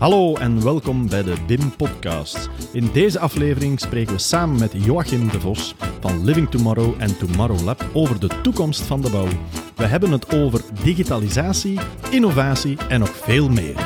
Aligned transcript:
Hallo 0.00 0.36
en 0.36 0.64
welkom 0.64 1.08
bij 1.08 1.22
de 1.22 1.44
BIM 1.46 1.76
Podcast. 1.76 2.50
In 2.72 2.92
deze 2.92 3.18
aflevering 3.18 3.80
spreken 3.80 4.12
we 4.12 4.18
samen 4.18 4.58
met 4.58 4.84
Joachim 4.84 5.28
de 5.28 5.40
Vos 5.40 5.74
van 6.00 6.24
Living 6.24 6.50
Tomorrow 6.50 7.00
en 7.00 7.18
Tomorrow 7.18 7.60
Lab 7.60 7.90
over 7.92 8.20
de 8.20 8.40
toekomst 8.42 8.82
van 8.82 9.00
de 9.00 9.10
bouw. 9.10 9.28
We 9.76 9.84
hebben 9.84 10.10
het 10.10 10.34
over 10.34 10.60
digitalisatie, 10.84 11.80
innovatie 12.10 12.78
en 12.88 13.00
nog 13.00 13.10
veel 13.10 13.48
meer. 13.48 13.76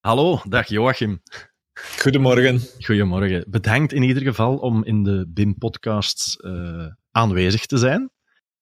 Hallo, 0.00 0.40
dag 0.48 0.66
Joachim. 0.68 1.22
Goedemorgen. 1.98 2.60
Goedemorgen. 2.78 3.44
Bedankt 3.48 3.92
in 3.92 4.02
ieder 4.02 4.22
geval 4.22 4.56
om 4.56 4.84
in 4.84 5.02
de 5.02 5.26
BIM-podcasts 5.28 6.36
uh, 6.40 6.86
aanwezig 7.10 7.66
te 7.66 7.76
zijn. 7.76 8.10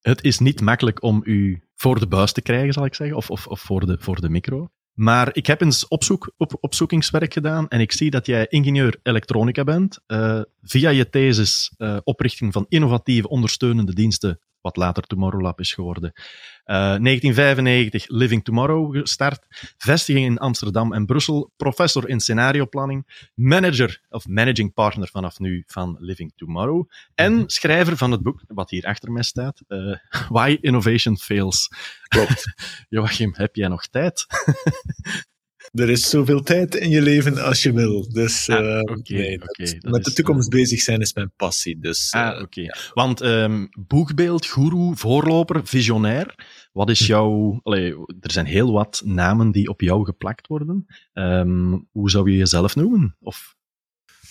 Het 0.00 0.24
is 0.24 0.38
niet 0.38 0.60
makkelijk 0.60 1.02
om 1.02 1.22
u 1.24 1.62
voor 1.74 2.00
de 2.00 2.06
buis 2.06 2.32
te 2.32 2.42
krijgen, 2.42 2.72
zal 2.72 2.84
ik 2.84 2.94
zeggen, 2.94 3.16
of, 3.16 3.30
of, 3.30 3.46
of 3.46 3.60
voor, 3.60 3.86
de, 3.86 3.96
voor 4.00 4.20
de 4.20 4.28
micro. 4.28 4.68
Maar 5.00 5.28
ik 5.32 5.46
heb 5.46 5.60
eens 5.60 5.88
opzoek, 5.88 6.32
op, 6.36 6.56
opzoekingswerk 6.60 7.32
gedaan 7.32 7.68
en 7.68 7.80
ik 7.80 7.92
zie 7.92 8.10
dat 8.10 8.26
jij 8.26 8.46
ingenieur 8.48 9.00
elektronica 9.02 9.64
bent. 9.64 10.00
Uh, 10.06 10.40
via 10.62 10.90
je 10.90 11.08
thesis 11.08 11.72
uh, 11.78 11.96
oprichting 12.04 12.52
van 12.52 12.66
innovatieve 12.68 13.28
ondersteunende 13.28 13.94
diensten 13.94 14.40
wat 14.60 14.76
later 14.76 15.02
Tomorrow 15.02 15.40
Lab 15.40 15.60
is 15.60 15.72
geworden. 15.72 16.12
Uh, 16.14 16.76
1995 16.76 18.08
Living 18.08 18.44
Tomorrow 18.44 18.96
gestart, 18.96 19.46
vestiging 19.76 20.26
in 20.26 20.38
Amsterdam 20.38 20.92
en 20.92 21.06
Brussel, 21.06 21.52
professor 21.56 22.08
in 22.08 22.20
scenarioplanning, 22.20 23.30
manager 23.34 24.00
of 24.08 24.26
managing 24.26 24.74
partner 24.74 25.08
vanaf 25.08 25.38
nu 25.38 25.62
van 25.66 25.96
Living 26.00 26.32
Tomorrow 26.36 26.88
en 27.14 27.34
mhm. 27.34 27.42
schrijver 27.46 27.96
van 27.96 28.10
het 28.10 28.22
boek, 28.22 28.42
wat 28.46 28.70
hier 28.70 28.84
achter 28.84 29.12
mij 29.12 29.22
staat, 29.22 29.60
uh, 29.68 29.96
Why 30.28 30.58
Innovation 30.60 31.18
Fails. 31.18 31.68
Klopt. 32.08 32.54
Joachim, 32.88 33.34
heb 33.36 33.54
jij 33.56 33.68
nog 33.68 33.86
tijd? 33.86 34.26
er 35.70 35.90
is 35.90 36.08
zoveel 36.08 36.42
tijd 36.42 36.74
in 36.74 36.90
je 36.90 37.02
leven 37.02 37.38
als 37.44 37.62
je 37.62 37.72
wil. 37.72 38.12
Dus 38.12 38.48
ah, 38.48 38.64
uh, 38.64 38.80
okay, 38.80 39.40
met, 39.80 40.04
de 40.04 40.12
toekomst 40.12 40.50
bezig 40.50 40.80
zijn 40.80 41.00
is 41.00 41.14
mijn 41.14 41.32
passie. 41.36 41.78
Dus, 41.78 42.12
ah. 42.12 42.46
Ja. 42.50 42.76
Want 42.92 43.22
um, 43.22 43.68
boegbeeld, 43.86 44.46
guru, 44.46 44.96
voorloper, 44.96 45.66
visionair. 45.66 46.34
Wat 46.72 46.90
is 46.90 46.98
hm. 46.98 47.06
jouw... 47.06 47.60
Allee, 47.62 47.94
er 48.20 48.32
zijn 48.32 48.46
heel 48.46 48.72
wat 48.72 49.02
namen 49.04 49.50
die 49.50 49.68
op 49.68 49.80
jou 49.80 50.04
geplakt 50.04 50.46
worden. 50.46 50.86
Um, 51.12 51.88
hoe 51.90 52.10
zou 52.10 52.30
je 52.30 52.36
jezelf 52.36 52.76
noemen? 52.76 53.16
Of... 53.20 53.58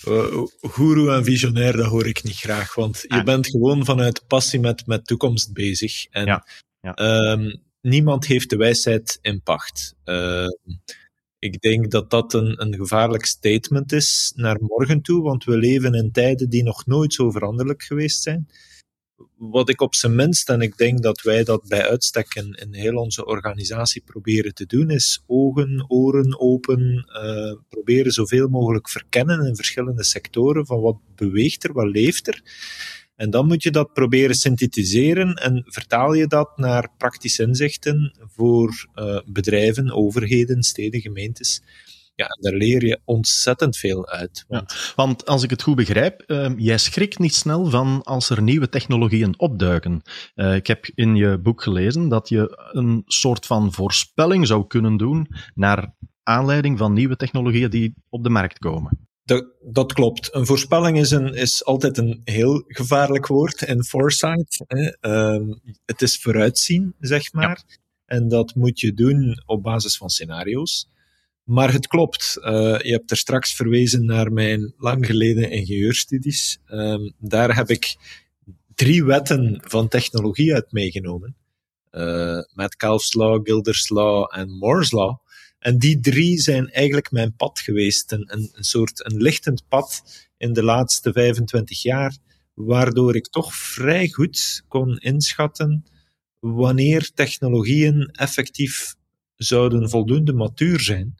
Uh, 0.07 0.43
guru 0.61 1.09
en 1.09 1.23
visionair, 1.23 1.77
dat 1.77 1.85
hoor 1.85 2.07
ik 2.07 2.23
niet 2.23 2.35
graag. 2.35 2.75
Want 2.75 3.01
je 3.01 3.07
ah. 3.07 3.23
bent 3.23 3.47
gewoon 3.47 3.85
vanuit 3.85 4.27
passie 4.27 4.59
met, 4.59 4.87
met 4.87 5.07
toekomst 5.07 5.53
bezig. 5.53 6.05
En 6.05 6.25
ja. 6.25 6.45
Ja. 6.81 7.31
Um, 7.31 7.61
niemand 7.81 8.25
heeft 8.25 8.49
de 8.49 8.55
wijsheid 8.55 9.19
in 9.21 9.41
pacht. 9.41 9.95
Uh, 10.05 10.45
ik 11.39 11.61
denk 11.61 11.91
dat 11.91 12.09
dat 12.09 12.33
een, 12.33 12.61
een 12.61 12.75
gevaarlijk 12.75 13.25
statement 13.25 13.91
is 13.91 14.33
naar 14.35 14.57
morgen 14.61 15.01
toe, 15.01 15.21
want 15.21 15.43
we 15.43 15.57
leven 15.57 15.93
in 15.93 16.11
tijden 16.11 16.49
die 16.49 16.63
nog 16.63 16.85
nooit 16.85 17.13
zo 17.13 17.31
veranderlijk 17.31 17.83
geweest 17.83 18.21
zijn. 18.21 18.47
Wat 19.37 19.69
ik 19.69 19.81
op 19.81 19.95
zijn 19.95 20.15
minst, 20.15 20.49
en 20.49 20.61
ik 20.61 20.77
denk 20.77 21.01
dat 21.01 21.21
wij 21.21 21.43
dat 21.43 21.67
bij 21.67 21.89
uitstek 21.89 22.35
in, 22.35 22.53
in 22.53 22.73
heel 22.73 22.95
onze 22.95 23.25
organisatie 23.25 24.01
proberen 24.05 24.53
te 24.53 24.65
doen, 24.65 24.89
is 24.89 25.23
ogen, 25.27 25.85
oren 25.87 26.39
open, 26.39 27.09
uh, 27.23 27.53
proberen 27.69 28.11
zoveel 28.11 28.47
mogelijk 28.47 28.89
verkennen 28.89 29.45
in 29.45 29.55
verschillende 29.55 30.03
sectoren 30.03 30.65
van 30.65 30.81
wat 30.81 30.97
beweegt 31.15 31.63
er, 31.63 31.73
wat 31.73 31.89
leeft 31.89 32.27
er. 32.27 32.41
En 33.19 33.29
dan 33.29 33.47
moet 33.47 33.63
je 33.63 33.71
dat 33.71 33.93
proberen 33.93 34.35
synthetiseren 34.35 35.33
en 35.33 35.63
vertaal 35.65 36.13
je 36.13 36.27
dat 36.27 36.57
naar 36.57 36.91
praktische 36.97 37.43
inzichten 37.43 38.15
voor 38.35 38.87
uh, 38.95 39.19
bedrijven, 39.25 39.91
overheden, 39.91 40.63
steden, 40.63 41.01
gemeentes. 41.01 41.61
Ja, 42.15 42.25
en 42.25 42.41
daar 42.41 42.53
leer 42.53 42.85
je 42.85 42.99
ontzettend 43.05 43.77
veel 43.77 44.07
uit. 44.07 44.45
Want, 44.47 44.71
ja, 44.71 44.93
want 44.95 45.25
als 45.25 45.43
ik 45.43 45.49
het 45.49 45.61
goed 45.61 45.75
begrijp, 45.75 46.23
uh, 46.27 46.49
jij 46.57 46.77
schrikt 46.77 47.19
niet 47.19 47.35
snel 47.35 47.65
van 47.65 48.01
als 48.03 48.29
er 48.29 48.41
nieuwe 48.41 48.69
technologieën 48.69 49.39
opduiken. 49.39 50.01
Uh, 50.35 50.55
ik 50.55 50.67
heb 50.67 50.85
in 50.95 51.15
je 51.15 51.37
boek 51.37 51.63
gelezen 51.63 52.09
dat 52.09 52.29
je 52.29 52.69
een 52.71 53.03
soort 53.05 53.45
van 53.45 53.73
voorspelling 53.73 54.47
zou 54.47 54.67
kunnen 54.67 54.97
doen 54.97 55.27
naar 55.55 55.93
aanleiding 56.23 56.77
van 56.77 56.93
nieuwe 56.93 57.15
technologieën 57.15 57.69
die 57.69 57.93
op 58.09 58.23
de 58.23 58.29
markt 58.29 58.59
komen. 58.59 59.08
Dat, 59.29 59.45
dat, 59.61 59.93
klopt. 59.93 60.35
Een 60.35 60.45
voorspelling 60.45 60.97
is, 60.97 61.11
een, 61.11 61.33
is 61.33 61.65
altijd 61.65 61.97
een 61.97 62.21
heel 62.23 62.63
gevaarlijk 62.67 63.27
woord 63.27 63.61
in 63.61 63.83
foresight. 63.83 64.63
Hè. 64.67 64.91
Uh, 65.01 65.55
het 65.85 66.01
is 66.01 66.17
vooruitzien, 66.17 66.93
zeg 66.99 67.33
maar. 67.33 67.63
Ja. 67.67 67.75
En 68.05 68.27
dat 68.27 68.55
moet 68.55 68.79
je 68.79 68.93
doen 68.93 69.43
op 69.45 69.63
basis 69.63 69.97
van 69.97 70.09
scenario's. 70.09 70.89
Maar 71.43 71.73
het 71.73 71.87
klopt. 71.87 72.37
Uh, 72.39 72.79
je 72.79 72.91
hebt 72.91 73.11
er 73.11 73.17
straks 73.17 73.53
verwezen 73.53 74.05
naar 74.05 74.31
mijn 74.31 74.73
lang 74.77 75.05
geleden 75.05 75.51
ingenieurstudies. 75.51 76.59
Uh, 76.67 77.09
daar 77.17 77.55
heb 77.55 77.69
ik 77.69 77.95
drie 78.75 79.03
wetten 79.03 79.61
van 79.63 79.87
technologie 79.87 80.53
uit 80.53 80.71
meegenomen. 80.71 81.35
Uh, 81.91 82.39
Metcalfe's 82.53 83.13
Law, 83.13 83.45
Gilder's 83.45 83.89
Law 83.89 84.27
en 84.37 84.49
Moore's 84.49 84.91
Law. 84.91 85.17
En 85.59 85.77
die 85.77 85.99
drie 85.99 86.37
zijn 86.37 86.69
eigenlijk 86.71 87.11
mijn 87.11 87.35
pad 87.35 87.59
geweest. 87.59 88.11
Een, 88.11 88.33
een, 88.33 88.49
een 88.53 88.63
soort 88.63 89.05
een 89.05 89.21
lichtend 89.21 89.63
pad 89.67 90.03
in 90.37 90.53
de 90.53 90.63
laatste 90.63 91.11
25 91.11 91.81
jaar, 91.81 92.17
waardoor 92.53 93.15
ik 93.15 93.27
toch 93.27 93.53
vrij 93.53 94.07
goed 94.07 94.63
kon 94.67 94.97
inschatten 94.97 95.83
wanneer 96.39 97.11
technologieën 97.13 98.09
effectief 98.11 98.95
zouden 99.35 99.89
voldoende 99.89 100.33
matuur 100.33 100.79
zijn 100.79 101.15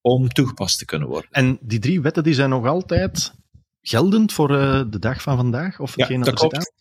om 0.00 0.28
toegepast 0.28 0.78
te 0.78 0.84
kunnen 0.84 1.08
worden. 1.08 1.30
En 1.30 1.58
die 1.60 1.78
drie 1.78 2.00
wetten 2.00 2.22
die 2.22 2.34
zijn 2.34 2.50
nog 2.50 2.66
altijd 2.66 3.32
geldend 3.80 4.32
voor 4.32 4.50
uh, 4.50 4.82
de 4.90 4.98
dag 4.98 5.22
van 5.22 5.36
vandaag? 5.36 5.80
Of 5.80 5.96
ja, 5.96 6.18
dat 6.18 6.34
klopt. 6.34 6.72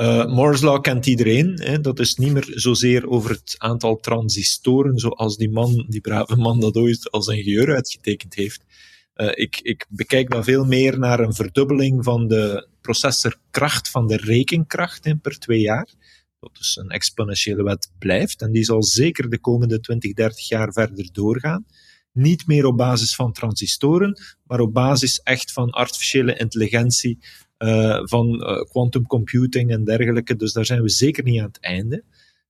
Uh, 0.00 0.26
Moore's 0.26 0.60
Law 0.60 0.80
kent 0.80 1.06
iedereen. 1.06 1.60
Hè. 1.62 1.80
Dat 1.80 1.98
is 1.98 2.14
niet 2.14 2.32
meer 2.32 2.46
zozeer 2.54 3.08
over 3.08 3.30
het 3.30 3.54
aantal 3.58 3.96
transistoren, 3.96 4.98
zoals 4.98 5.36
die 5.36 5.50
man, 5.50 5.86
die 5.88 6.00
brave 6.00 6.36
man 6.36 6.60
dat 6.60 6.76
ooit 6.76 7.10
als 7.10 7.26
ingenieur 7.26 7.74
uitgetekend 7.74 8.34
heeft. 8.34 8.64
Uh, 9.14 9.30
ik, 9.32 9.60
ik 9.62 9.86
bekijk 9.88 10.30
dan 10.30 10.44
veel 10.44 10.64
meer 10.64 10.98
naar 10.98 11.20
een 11.20 11.34
verdubbeling 11.34 12.04
van 12.04 12.28
de 12.28 12.68
processorkracht, 12.80 13.90
van 13.90 14.06
de 14.06 14.16
rekenkracht 14.16 15.04
hè, 15.04 15.16
per 15.16 15.38
twee 15.38 15.60
jaar. 15.60 15.88
Dat 16.38 16.56
dus 16.56 16.76
een 16.76 16.90
exponentiële 16.90 17.62
wet 17.62 17.92
blijft. 17.98 18.42
En 18.42 18.52
die 18.52 18.64
zal 18.64 18.82
zeker 18.82 19.30
de 19.30 19.38
komende 19.38 19.80
20, 19.80 20.12
30 20.12 20.48
jaar 20.48 20.72
verder 20.72 21.08
doorgaan. 21.12 21.66
Niet 22.12 22.46
meer 22.46 22.64
op 22.64 22.76
basis 22.76 23.14
van 23.14 23.32
transistoren, 23.32 24.20
maar 24.44 24.60
op 24.60 24.72
basis 24.72 25.20
echt 25.22 25.52
van 25.52 25.70
artificiële 25.70 26.36
intelligentie, 26.36 27.18
van 28.04 28.34
uh, 28.34 28.62
quantum 28.62 29.06
computing 29.06 29.70
en 29.70 29.84
dergelijke. 29.84 30.36
Dus 30.36 30.52
daar 30.52 30.64
zijn 30.64 30.82
we 30.82 30.88
zeker 30.88 31.24
niet 31.24 31.40
aan 31.40 31.46
het 31.46 31.60
einde. 31.60 32.04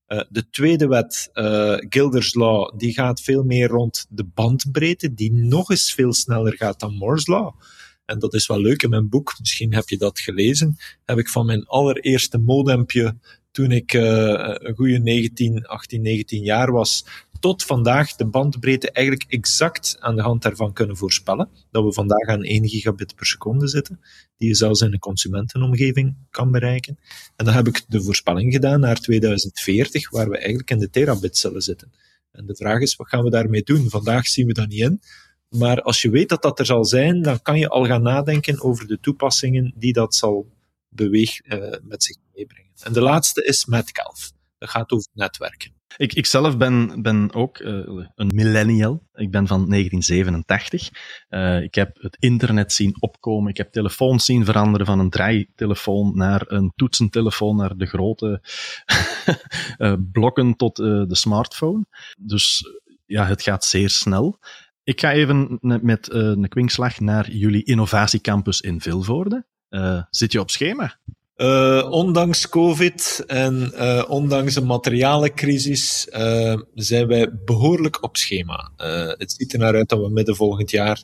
Uh, 0.07 0.21
de 0.29 0.49
tweede 0.49 0.87
wet, 0.87 1.29
Gilder's 1.89 2.33
Law, 2.33 2.79
die 2.79 2.93
gaat 2.93 3.21
veel 3.21 3.43
meer 3.43 3.67
rond 3.67 4.05
de 4.09 4.23
bandbreedte, 4.23 5.13
die 5.13 5.33
nog 5.33 5.69
eens 5.69 5.93
veel 5.93 6.13
sneller 6.13 6.53
gaat 6.53 6.79
dan 6.79 6.95
Moore's 6.95 7.27
Law. 7.27 7.53
En 8.05 8.19
dat 8.19 8.33
is 8.33 8.47
wel 8.47 8.61
leuk 8.61 8.83
in 8.83 8.89
mijn 8.89 9.09
boek, 9.09 9.35
misschien 9.39 9.73
heb 9.73 9.89
je 9.89 9.97
dat 9.97 10.19
gelezen, 10.19 10.77
heb 11.05 11.17
ik 11.17 11.29
van 11.29 11.45
mijn 11.45 11.65
allereerste 11.65 12.37
modempje 12.37 13.17
toen 13.51 13.71
ik 13.71 13.93
een 13.93 14.75
goede 14.75 14.99
19, 14.99 15.65
18, 15.65 16.01
19 16.01 16.43
jaar 16.43 16.71
was, 16.71 17.05
tot 17.41 17.63
vandaag 17.63 18.15
de 18.15 18.25
bandbreedte 18.25 18.91
eigenlijk 18.91 19.31
exact 19.31 19.97
aan 19.99 20.15
de 20.15 20.21
hand 20.21 20.41
daarvan 20.41 20.73
kunnen 20.73 20.97
voorspellen. 20.97 21.49
Dat 21.71 21.83
we 21.83 21.93
vandaag 21.93 22.27
aan 22.27 22.43
1 22.43 22.69
gigabit 22.69 23.15
per 23.15 23.25
seconde 23.25 23.67
zitten, 23.67 23.99
die 24.37 24.47
je 24.47 24.55
zelfs 24.55 24.81
in 24.81 24.93
een 24.93 24.99
consumentenomgeving 24.99 26.15
kan 26.29 26.51
bereiken. 26.51 26.99
En 27.35 27.45
dan 27.45 27.53
heb 27.53 27.67
ik 27.67 27.83
de 27.87 28.03
voorspelling 28.03 28.53
gedaan 28.53 28.79
naar 28.79 28.99
2040, 28.99 30.09
waar 30.09 30.29
we 30.29 30.37
eigenlijk 30.37 30.69
in 30.69 30.79
de 30.79 30.89
terabit 30.89 31.37
zullen 31.37 31.61
zitten. 31.61 31.91
En 32.31 32.45
de 32.45 32.55
vraag 32.55 32.81
is, 32.81 32.95
wat 32.95 33.09
gaan 33.09 33.23
we 33.23 33.29
daarmee 33.29 33.63
doen? 33.63 33.89
Vandaag 33.89 34.27
zien 34.27 34.47
we 34.47 34.53
dat 34.53 34.67
niet 34.67 34.79
in. 34.79 35.01
Maar 35.49 35.81
als 35.81 36.01
je 36.01 36.09
weet 36.09 36.29
dat 36.29 36.41
dat 36.41 36.59
er 36.59 36.65
zal 36.65 36.85
zijn, 36.85 37.21
dan 37.21 37.41
kan 37.41 37.59
je 37.59 37.69
al 37.69 37.85
gaan 37.85 38.01
nadenken 38.01 38.61
over 38.61 38.87
de 38.87 38.99
toepassingen 38.99 39.73
die 39.75 39.93
dat 39.93 40.15
zal 40.15 40.51
beweeg, 40.89 41.45
uh, 41.45 41.73
met 41.83 42.03
zich 42.03 42.15
meebrengen. 42.33 42.60
En 42.83 42.93
de 42.93 43.01
laatste 43.01 43.43
is 43.43 43.65
Metcalf. 43.65 44.31
Dat 44.57 44.69
gaat 44.69 44.91
over 44.91 45.07
netwerken. 45.13 45.73
Ik, 45.97 46.13
ik 46.13 46.25
zelf 46.25 46.57
ben, 46.57 47.01
ben 47.01 47.33
ook 47.33 47.59
uh, 47.59 48.05
een 48.15 48.31
millennial. 48.33 49.07
Ik 49.13 49.31
ben 49.31 49.47
van 49.47 49.69
1987. 49.69 50.89
Uh, 51.29 51.61
ik 51.61 51.75
heb 51.75 51.97
het 52.01 52.17
internet 52.19 52.73
zien 52.73 52.95
opkomen. 52.99 53.49
Ik 53.49 53.57
heb 53.57 53.71
telefoons 53.71 54.25
zien 54.25 54.45
veranderen 54.45 54.85
van 54.85 54.99
een 54.99 55.09
draaitelefoon 55.09 56.17
naar 56.17 56.43
een 56.45 56.71
toetsentelefoon, 56.75 57.55
naar 57.55 57.77
de 57.77 57.85
grote 57.85 58.41
uh, 59.77 59.93
blokken 60.11 60.55
tot 60.55 60.75
de 60.75 61.15
smartphone. 61.15 61.85
Dus 62.19 62.63
ja, 63.05 63.25
het 63.25 63.41
gaat 63.41 63.65
zeer 63.65 63.89
snel. 63.89 64.39
Ik 64.83 64.99
ga 64.99 65.11
even 65.11 65.57
met 65.61 66.13
een 66.13 66.47
kwinkslag 66.47 66.99
naar 66.99 67.31
jullie 67.31 67.63
innovatiecampus 67.63 68.61
in 68.61 68.81
Vilvoorde. 68.81 69.45
zit 70.09 70.31
je 70.31 70.39
op 70.39 70.49
schema? 70.49 70.99
Uh, 71.41 71.87
ondanks 71.91 72.49
COVID 72.49 73.23
en 73.27 73.71
uh, 73.75 74.03
ondanks 74.07 74.55
een 74.55 74.65
materialencrisis 74.65 76.07
uh, 76.11 76.61
zijn 76.73 77.07
wij 77.07 77.29
behoorlijk 77.45 78.03
op 78.03 78.17
schema. 78.17 78.71
het 79.17 79.31
ziet 79.31 79.53
er 79.53 79.59
naar 79.59 79.75
uit 79.75 79.89
dat 79.89 79.99
we 79.99 80.09
midden 80.09 80.35
volgend 80.35 80.71
jaar 80.71 81.03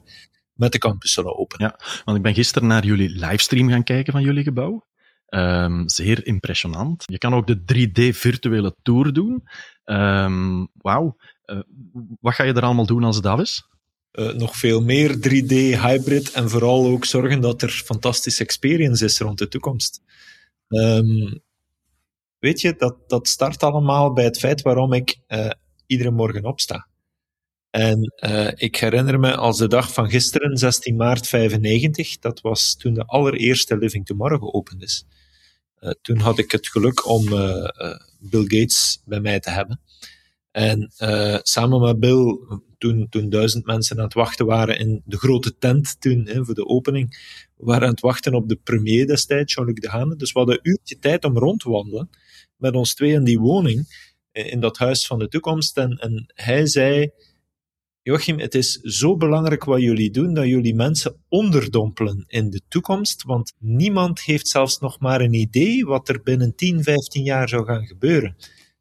met 0.53 0.71
de 0.71 0.77
campus 0.77 1.11
zullen 1.11 1.37
openen. 1.37 1.67
Ja, 1.67 1.85
want 2.05 2.17
ik 2.17 2.23
ben 2.23 2.33
gisteren 2.33 2.67
naar 2.67 2.85
jullie 2.85 3.09
livestream 3.09 3.69
gaan 3.69 3.83
kijken 3.83 4.13
van 4.13 4.21
jullie 4.21 4.43
gebouw. 4.43 4.85
Um, 5.29 5.89
zeer 5.89 6.25
impressionant. 6.25 7.03
Je 7.05 7.17
kan 7.17 7.33
ook 7.33 7.47
de 7.47 7.59
3D 7.59 8.15
virtuele 8.17 8.75
tour 8.81 9.13
doen. 9.13 9.43
Um, 9.85 10.67
Wauw. 10.73 11.15
wat 12.19 12.33
ga 12.33 12.43
je 12.43 12.53
er 12.53 12.63
allemaal 12.63 12.85
doen 12.85 13.03
als 13.03 13.15
het 13.15 13.25
af 13.25 13.39
is? 13.39 13.67
Uh, 14.11 14.33
nog 14.33 14.57
veel 14.57 14.81
meer 14.81 15.15
3D, 15.15 15.79
hybrid 15.81 16.31
en 16.31 16.49
vooral 16.49 16.85
ook 16.85 17.05
zorgen 17.05 17.41
dat 17.41 17.61
er 17.61 17.69
fantastische 17.69 18.43
experience 18.43 19.05
is 19.05 19.19
rond 19.19 19.37
de 19.37 19.47
toekomst. 19.47 20.01
Um, 20.67 21.41
weet 22.39 22.61
je, 22.61 22.75
dat, 22.77 23.09
dat 23.09 23.27
start 23.27 23.63
allemaal 23.63 24.13
bij 24.13 24.23
het 24.23 24.39
feit 24.39 24.61
waarom 24.61 24.93
ik 24.93 25.17
uh, 25.27 25.49
iedere 25.85 26.11
morgen 26.11 26.45
opsta. 26.45 26.87
En 27.69 28.13
uh, 28.25 28.51
ik 28.55 28.75
herinner 28.75 29.19
me 29.19 29.35
als 29.35 29.57
de 29.57 29.67
dag 29.67 29.93
van 29.93 30.09
gisteren, 30.09 30.57
16 30.57 30.95
maart 30.95 31.27
95, 31.27 32.19
dat 32.19 32.41
was 32.41 32.75
toen 32.75 32.93
de 32.93 33.05
allereerste 33.05 33.77
Living 33.77 34.05
Tomorrow 34.05 34.39
geopend 34.39 34.83
is. 34.83 35.05
Toen 36.01 36.19
had 36.19 36.39
ik 36.39 36.51
het 36.51 36.67
geluk 36.67 37.07
om 37.07 37.25
Bill 38.19 38.43
Gates 38.43 39.01
bij 39.05 39.19
mij 39.19 39.39
te 39.39 39.49
hebben. 39.49 39.79
En 40.57 40.91
uh, 40.99 41.37
samen 41.41 41.81
met 41.81 41.99
Bill, 41.99 42.39
toen, 42.77 43.07
toen 43.09 43.29
duizend 43.29 43.65
mensen 43.65 43.97
aan 43.97 44.03
het 44.03 44.13
wachten 44.13 44.45
waren 44.45 44.79
in 44.79 45.01
de 45.05 45.17
grote 45.17 45.57
tent 45.57 46.01
toen, 46.01 46.27
hè, 46.27 46.45
voor 46.45 46.53
de 46.53 46.65
opening, 46.65 47.17
waren 47.57 47.83
aan 47.83 47.89
het 47.93 47.99
wachten 47.99 48.33
op 48.33 48.49
de 48.49 48.55
premier 48.55 49.07
destijds, 49.07 49.53
Jean-Luc 49.53 49.75
Dehane. 49.75 50.15
Dus 50.15 50.31
we 50.31 50.39
hadden 50.39 50.55
een 50.57 50.69
uurtje 50.71 50.99
tijd 50.99 51.23
om 51.23 51.37
rond 51.37 51.59
te 51.59 51.69
wandelen 51.69 52.09
met 52.55 52.73
ons 52.73 52.93
twee 52.93 53.11
in 53.11 53.23
die 53.23 53.39
woning, 53.39 54.09
eh, 54.31 54.51
in 54.51 54.59
dat 54.59 54.77
huis 54.77 55.07
van 55.07 55.19
de 55.19 55.27
toekomst. 55.27 55.77
En, 55.77 55.97
en 55.97 56.31
hij 56.33 56.65
zei, 56.65 57.09
Joachim, 58.01 58.39
het 58.39 58.55
is 58.55 58.73
zo 58.75 59.17
belangrijk 59.17 59.63
wat 59.63 59.81
jullie 59.81 60.11
doen, 60.11 60.33
dat 60.33 60.45
jullie 60.45 60.75
mensen 60.75 61.15
onderdompelen 61.29 62.23
in 62.27 62.49
de 62.49 62.61
toekomst, 62.67 63.23
want 63.23 63.53
niemand 63.59 64.21
heeft 64.21 64.47
zelfs 64.47 64.79
nog 64.79 64.99
maar 64.99 65.21
een 65.21 65.33
idee 65.33 65.85
wat 65.85 66.09
er 66.09 66.21
binnen 66.23 66.55
10, 66.55 66.83
15 66.83 67.23
jaar 67.23 67.49
zou 67.49 67.65
gaan 67.65 67.85
gebeuren. 67.85 68.35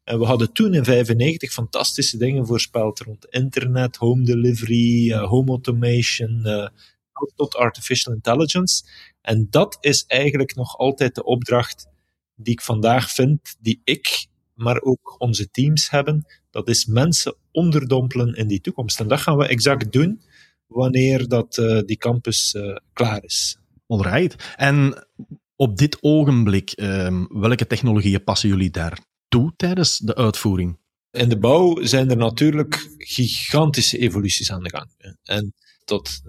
En 0.07 0.19
we 0.19 0.25
hadden 0.25 0.51
toen 0.51 0.73
in 0.73 0.83
95 0.83 1.51
fantastische 1.51 2.17
dingen 2.17 2.45
voorspeld 2.45 2.99
rond 2.99 3.25
internet, 3.25 3.95
home 3.95 4.23
delivery, 4.23 5.11
uh, 5.11 5.23
home 5.23 5.49
automation, 5.49 6.41
uh, 6.45 6.67
tot 7.35 7.55
artificial 7.55 8.13
intelligence. 8.13 8.83
En 9.21 9.47
dat 9.49 9.77
is 9.79 10.05
eigenlijk 10.05 10.55
nog 10.55 10.77
altijd 10.77 11.15
de 11.15 11.23
opdracht 11.23 11.87
die 12.35 12.53
ik 12.53 12.61
vandaag 12.61 13.11
vind, 13.11 13.55
die 13.59 13.81
ik, 13.83 14.27
maar 14.53 14.81
ook 14.81 15.15
onze 15.17 15.49
teams 15.49 15.89
hebben. 15.89 16.25
Dat 16.49 16.69
is 16.69 16.85
mensen 16.85 17.35
onderdompelen 17.51 18.35
in 18.35 18.47
die 18.47 18.61
toekomst. 18.61 18.99
En 18.99 19.07
dat 19.07 19.21
gaan 19.21 19.37
we 19.37 19.47
exact 19.47 19.91
doen 19.91 20.21
wanneer 20.67 21.27
dat, 21.27 21.57
uh, 21.57 21.79
die 21.85 21.97
campus 21.97 22.55
klaar 22.93 23.23
is. 23.23 23.57
Alright. 23.87 24.53
En 24.55 25.07
op 25.55 25.77
dit 25.77 25.97
ogenblik, 26.01 26.73
um, 26.75 27.27
welke 27.41 27.67
technologieën 27.67 28.23
passen 28.23 28.49
jullie 28.49 28.69
daar 28.69 29.05
toe 29.27 29.53
tijdens 29.55 29.97
de 29.97 30.15
uitvoering? 30.15 30.79
In 31.11 31.29
de 31.29 31.37
bouw 31.37 31.85
zijn 31.85 32.09
er 32.09 32.17
natuurlijk 32.17 32.89
gigantische 32.97 33.97
evoluties 33.97 34.51
aan 34.51 34.63
de 34.63 34.69
gang. 34.69 35.17
En 35.23 35.53
dat 35.85 36.21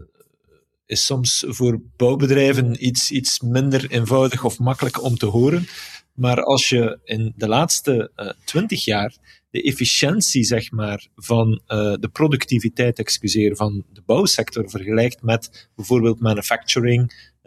is 0.86 1.04
soms 1.04 1.44
voor 1.46 1.80
bouwbedrijven 1.96 2.86
iets, 2.86 3.10
iets 3.10 3.40
minder 3.40 3.90
eenvoudig 3.90 4.44
of 4.44 4.58
makkelijk 4.58 5.02
om 5.02 5.16
te 5.16 5.26
horen. 5.26 5.66
Maar 6.14 6.42
als 6.42 6.68
je 6.68 6.98
in 7.04 7.32
de 7.36 7.48
laatste 7.48 8.10
uh, 8.16 8.30
twintig 8.44 8.84
jaar 8.84 9.16
de 9.50 9.62
efficiëntie 9.62 10.44
zeg 10.44 10.70
maar, 10.70 11.06
van 11.14 11.50
uh, 11.50 11.94
de 12.00 12.08
productiviteit 12.12 12.98
excuseer, 12.98 13.56
van 13.56 13.84
de 13.92 14.02
bouwsector 14.06 14.70
vergelijkt 14.70 15.22
met 15.22 15.68
bijvoorbeeld 15.74 16.20
manufacturing 16.20 17.12
uh, 17.12 17.37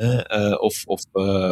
of, 0.60 0.84
of, 0.86 1.04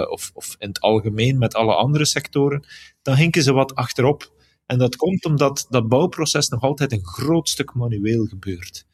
of, 0.09 0.31
of 0.33 0.55
in 0.57 0.67
het 0.67 0.79
algemeen 0.79 1.37
met 1.37 1.55
alle 1.55 1.75
andere 1.75 2.05
sectoren, 2.05 2.65
dan 3.01 3.15
hinken 3.15 3.43
ze 3.43 3.53
wat 3.53 3.75
achterop. 3.75 4.37
En 4.65 4.77
dat 4.77 4.95
komt 4.95 5.25
omdat 5.25 5.65
dat 5.69 5.87
bouwproces 5.87 6.49
nog 6.49 6.61
altijd 6.61 6.91
een 6.91 7.05
groot 7.05 7.49
stuk 7.49 7.73
manueel 7.73 8.25
gebeurt. 8.25 8.85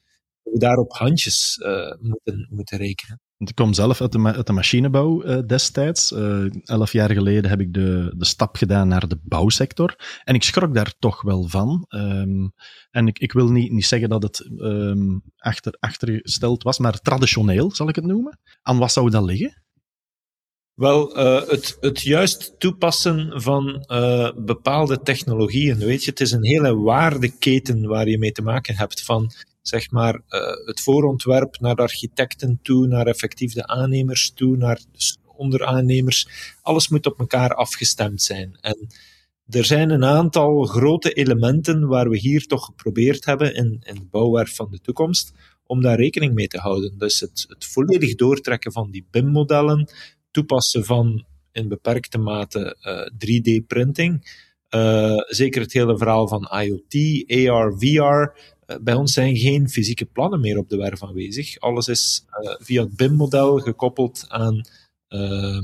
We 0.44 0.60
daar 0.60 0.78
op 0.78 0.92
handjes 0.92 1.60
uh, 1.64 1.94
moeten, 2.00 2.48
moeten 2.50 2.78
rekenen. 2.78 3.20
Ik 3.50 3.56
kom 3.56 3.74
zelf 3.74 4.02
uit 4.02 4.12
de, 4.12 4.24
uit 4.24 4.48
de 4.48 4.54
machinebouw 4.54 5.26
uh, 5.26 5.40
destijds. 5.46 6.12
Uh, 6.12 6.46
elf 6.64 6.92
jaar 6.92 7.12
geleden 7.12 7.50
heb 7.50 7.60
ik 7.60 7.74
de, 7.74 8.14
de 8.18 8.26
stap 8.26 8.56
gedaan 8.56 8.88
naar 8.88 9.08
de 9.08 9.20
bouwsector. 9.24 9.96
En 10.24 10.36
ik 10.36 10.44
schrok 10.44 10.74
daar 10.74 10.94
toch 11.00 11.22
wel 11.22 11.48
van. 11.48 11.86
Um, 11.90 12.54
en 12.92 13.08
ik, 13.08 13.20
ik 13.20 13.32
wil 13.32 13.52
niet, 13.52 13.72
niet 13.72 13.86
zeggen 13.86 14.10
dat 14.10 14.24
het 14.24 14.50
um, 14.58 15.22
achter, 15.38 15.76
achtergesteld 15.80 16.64
was, 16.64 16.80
maar 16.80 17.00
traditioneel 17.00 17.72
zal 17.72 17.90
ik 17.90 17.96
het 17.96 18.06
noemen. 18.06 18.40
Aan 18.62 18.78
wat 18.78 18.92
zou 18.92 19.10
dat 19.10 19.24
liggen? 19.24 19.64
Wel, 20.74 21.20
uh, 21.20 21.48
het, 21.48 21.78
het 21.80 22.02
juist 22.02 22.60
toepassen 22.60 23.42
van 23.42 23.86
bepaalde 24.36 25.02
technologieën. 25.02 25.78
Weet 25.78 26.04
je, 26.04 26.10
het 26.10 26.22
is 26.22 26.32
een 26.32 26.46
hele 26.46 26.76
waardeketen 26.76 27.88
waar 27.88 28.08
je 28.08 28.18
mee 28.18 28.32
te 28.32 28.42
maken 28.42 28.76
hebt. 28.76 29.04
Van 29.04 29.32
zeg 29.68 29.92
maar 29.92 30.14
uh, 30.16 30.40
het 30.66 30.80
voorontwerp 30.80 31.60
naar 31.60 31.76
de 31.76 31.82
architecten 31.82 32.60
toe, 32.62 32.88
naar 32.88 33.08
effectief 33.08 33.54
de 33.54 33.68
aannemers 33.68 34.32
toe, 34.32 34.58
naar 34.58 34.80
de 34.92 35.16
onderaannemers. 35.36 36.28
Alles 36.62 36.88
moet 36.90 37.06
op 37.06 37.20
elkaar 37.20 37.54
afgestemd 37.54 38.22
zijn. 38.22 38.58
En 38.62 38.88
er 39.50 39.66
zijn 39.66 39.90
een 39.90 40.06
aantal 40.06 40.64
grote 40.64 41.14
elementen 41.14 41.88
waar 41.88 42.10
we 42.10 42.18
hier 42.18 42.46
toch 42.46 42.66
geprobeerd 42.66 43.26
hebben 43.26 43.56
in, 43.56 43.82
in 43.84 43.96
de 43.96 44.08
bouwwerf 44.12 44.56
van 44.56 44.72
de 44.72 44.80
toekomst 44.80 45.32
om 45.66 45.82
daar 45.82 45.98
rekening 45.98 46.34
mee 46.34 46.48
te 46.48 46.58
houden. 46.58 46.98
Dus 46.98 47.20
het, 47.20 47.46
het 47.48 47.66
volledig 47.66 48.16
doortrekken 48.16 48.72
van 48.72 48.92
die 48.92 49.08
BIM-modellen, 49.12 49.90
toepassen 50.32 50.86
van 50.86 51.26
in 51.52 51.68
beperkte 51.68 52.18
mate 52.18 52.78
uh, 52.82 53.08
3D-printing. 53.26 54.44
Uh, 54.70 55.18
zeker 55.28 55.62
het 55.62 55.74
hele 55.74 55.98
verhaal 55.98 56.28
van 56.28 56.50
IoT, 56.52 57.24
AR, 57.50 57.78
VR. 57.78 57.94
Uh, 57.96 58.78
bij 58.82 58.94
ons 58.94 59.14
zijn 59.14 59.38
geen 59.38 59.70
fysieke 59.70 60.06
plannen 60.06 60.40
meer 60.40 60.58
op 60.58 60.70
de 60.70 60.78
werf 60.78 61.04
aanwezig. 61.04 61.60
Alles 61.60 61.88
is 61.88 62.26
uh, 62.42 62.56
via 62.60 62.82
het 62.84 62.96
BIM-model 62.96 63.58
gekoppeld 63.58 64.26
aan 64.28 64.62
ehm, 65.08 65.64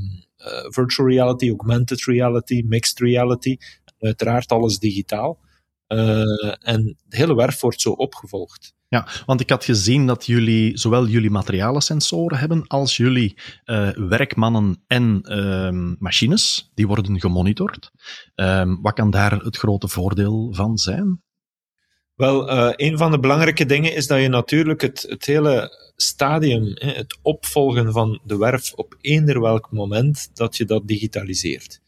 virtual 0.69 1.07
reality, 1.07 1.49
augmented 1.49 2.03
reality, 2.03 2.63
mixed 2.65 2.99
reality. 2.99 3.57
Uiteraard 3.99 4.51
alles 4.51 4.79
digitaal. 4.79 5.39
en 5.87 6.97
de 7.07 7.17
hele 7.17 7.35
werf 7.35 7.61
wordt 7.61 7.81
zo 7.81 7.91
opgevolgd. 7.91 8.73
Ja, 8.91 9.07
want 9.25 9.41
ik 9.41 9.49
had 9.49 9.65
gezien 9.65 10.07
dat 10.07 10.25
jullie 10.25 10.77
zowel 10.77 11.07
jullie 11.07 11.29
materialensensoren 11.29 12.37
hebben 12.37 12.67
als 12.67 12.97
jullie 12.97 13.37
uh, 13.65 13.89
werkmannen 13.89 14.83
en 14.87 15.21
uh, 15.23 15.95
machines. 15.99 16.71
Die 16.73 16.87
worden 16.87 17.19
gemonitord. 17.19 17.91
Uh, 18.35 18.75
wat 18.81 18.93
kan 18.93 19.11
daar 19.11 19.31
het 19.31 19.57
grote 19.57 19.87
voordeel 19.87 20.53
van 20.53 20.77
zijn? 20.77 21.21
Wel, 22.15 22.51
uh, 22.51 22.71
een 22.75 22.97
van 22.97 23.11
de 23.11 23.19
belangrijke 23.19 23.65
dingen 23.65 23.95
is 23.95 24.07
dat 24.07 24.21
je 24.21 24.27
natuurlijk 24.27 24.81
het, 24.81 25.05
het 25.09 25.25
hele 25.25 25.71
stadium, 25.95 26.71
het 26.75 27.19
opvolgen 27.21 27.91
van 27.91 28.21
de 28.23 28.37
werf 28.37 28.73
op 28.73 28.97
eender 29.01 29.41
welk 29.41 29.71
moment, 29.71 30.29
dat 30.33 30.57
je 30.57 30.65
dat 30.65 30.87
digitaliseert. 30.87 31.81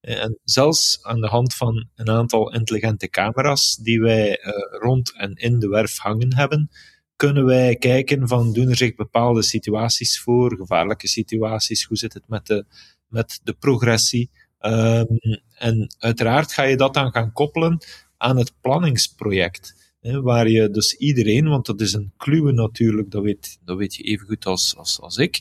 En 0.00 0.38
zelfs 0.44 0.98
aan 1.02 1.20
de 1.20 1.26
hand 1.26 1.54
van 1.54 1.88
een 1.94 2.10
aantal 2.10 2.52
intelligente 2.52 3.08
camera's 3.08 3.76
die 3.76 4.00
wij 4.00 4.28
uh, 4.28 4.52
rond 4.80 5.14
en 5.16 5.34
in 5.34 5.58
de 5.58 5.68
werf 5.68 5.98
hangen 5.98 6.36
hebben, 6.36 6.70
kunnen 7.16 7.44
wij 7.44 7.76
kijken 7.76 8.28
van 8.28 8.52
doen 8.52 8.68
er 8.68 8.76
zich 8.76 8.94
bepaalde 8.94 9.42
situaties 9.42 10.20
voor, 10.20 10.56
gevaarlijke 10.56 11.08
situaties, 11.08 11.84
hoe 11.84 11.96
zit 11.96 12.14
het 12.14 12.28
met 12.28 12.46
de, 12.46 12.64
met 13.08 13.40
de 13.42 13.52
progressie. 13.52 14.30
Um, 14.60 15.18
en 15.54 15.94
uiteraard 15.98 16.52
ga 16.52 16.62
je 16.62 16.76
dat 16.76 16.94
dan 16.94 17.12
gaan 17.12 17.32
koppelen 17.32 17.78
aan 18.16 18.36
het 18.36 18.52
planningsproject. 18.60 19.94
Hè, 20.00 20.20
waar 20.20 20.48
je 20.48 20.70
dus 20.70 20.94
iedereen, 20.94 21.48
want 21.48 21.66
dat 21.66 21.80
is 21.80 21.92
een 21.92 22.12
kluwe 22.16 22.52
natuurlijk, 22.52 23.10
dat 23.10 23.22
weet, 23.22 23.58
dat 23.64 23.76
weet 23.76 23.94
je 23.94 24.02
even 24.02 24.26
goed 24.26 24.46
als, 24.46 24.76
als, 24.76 25.00
als 25.00 25.16
ik, 25.16 25.40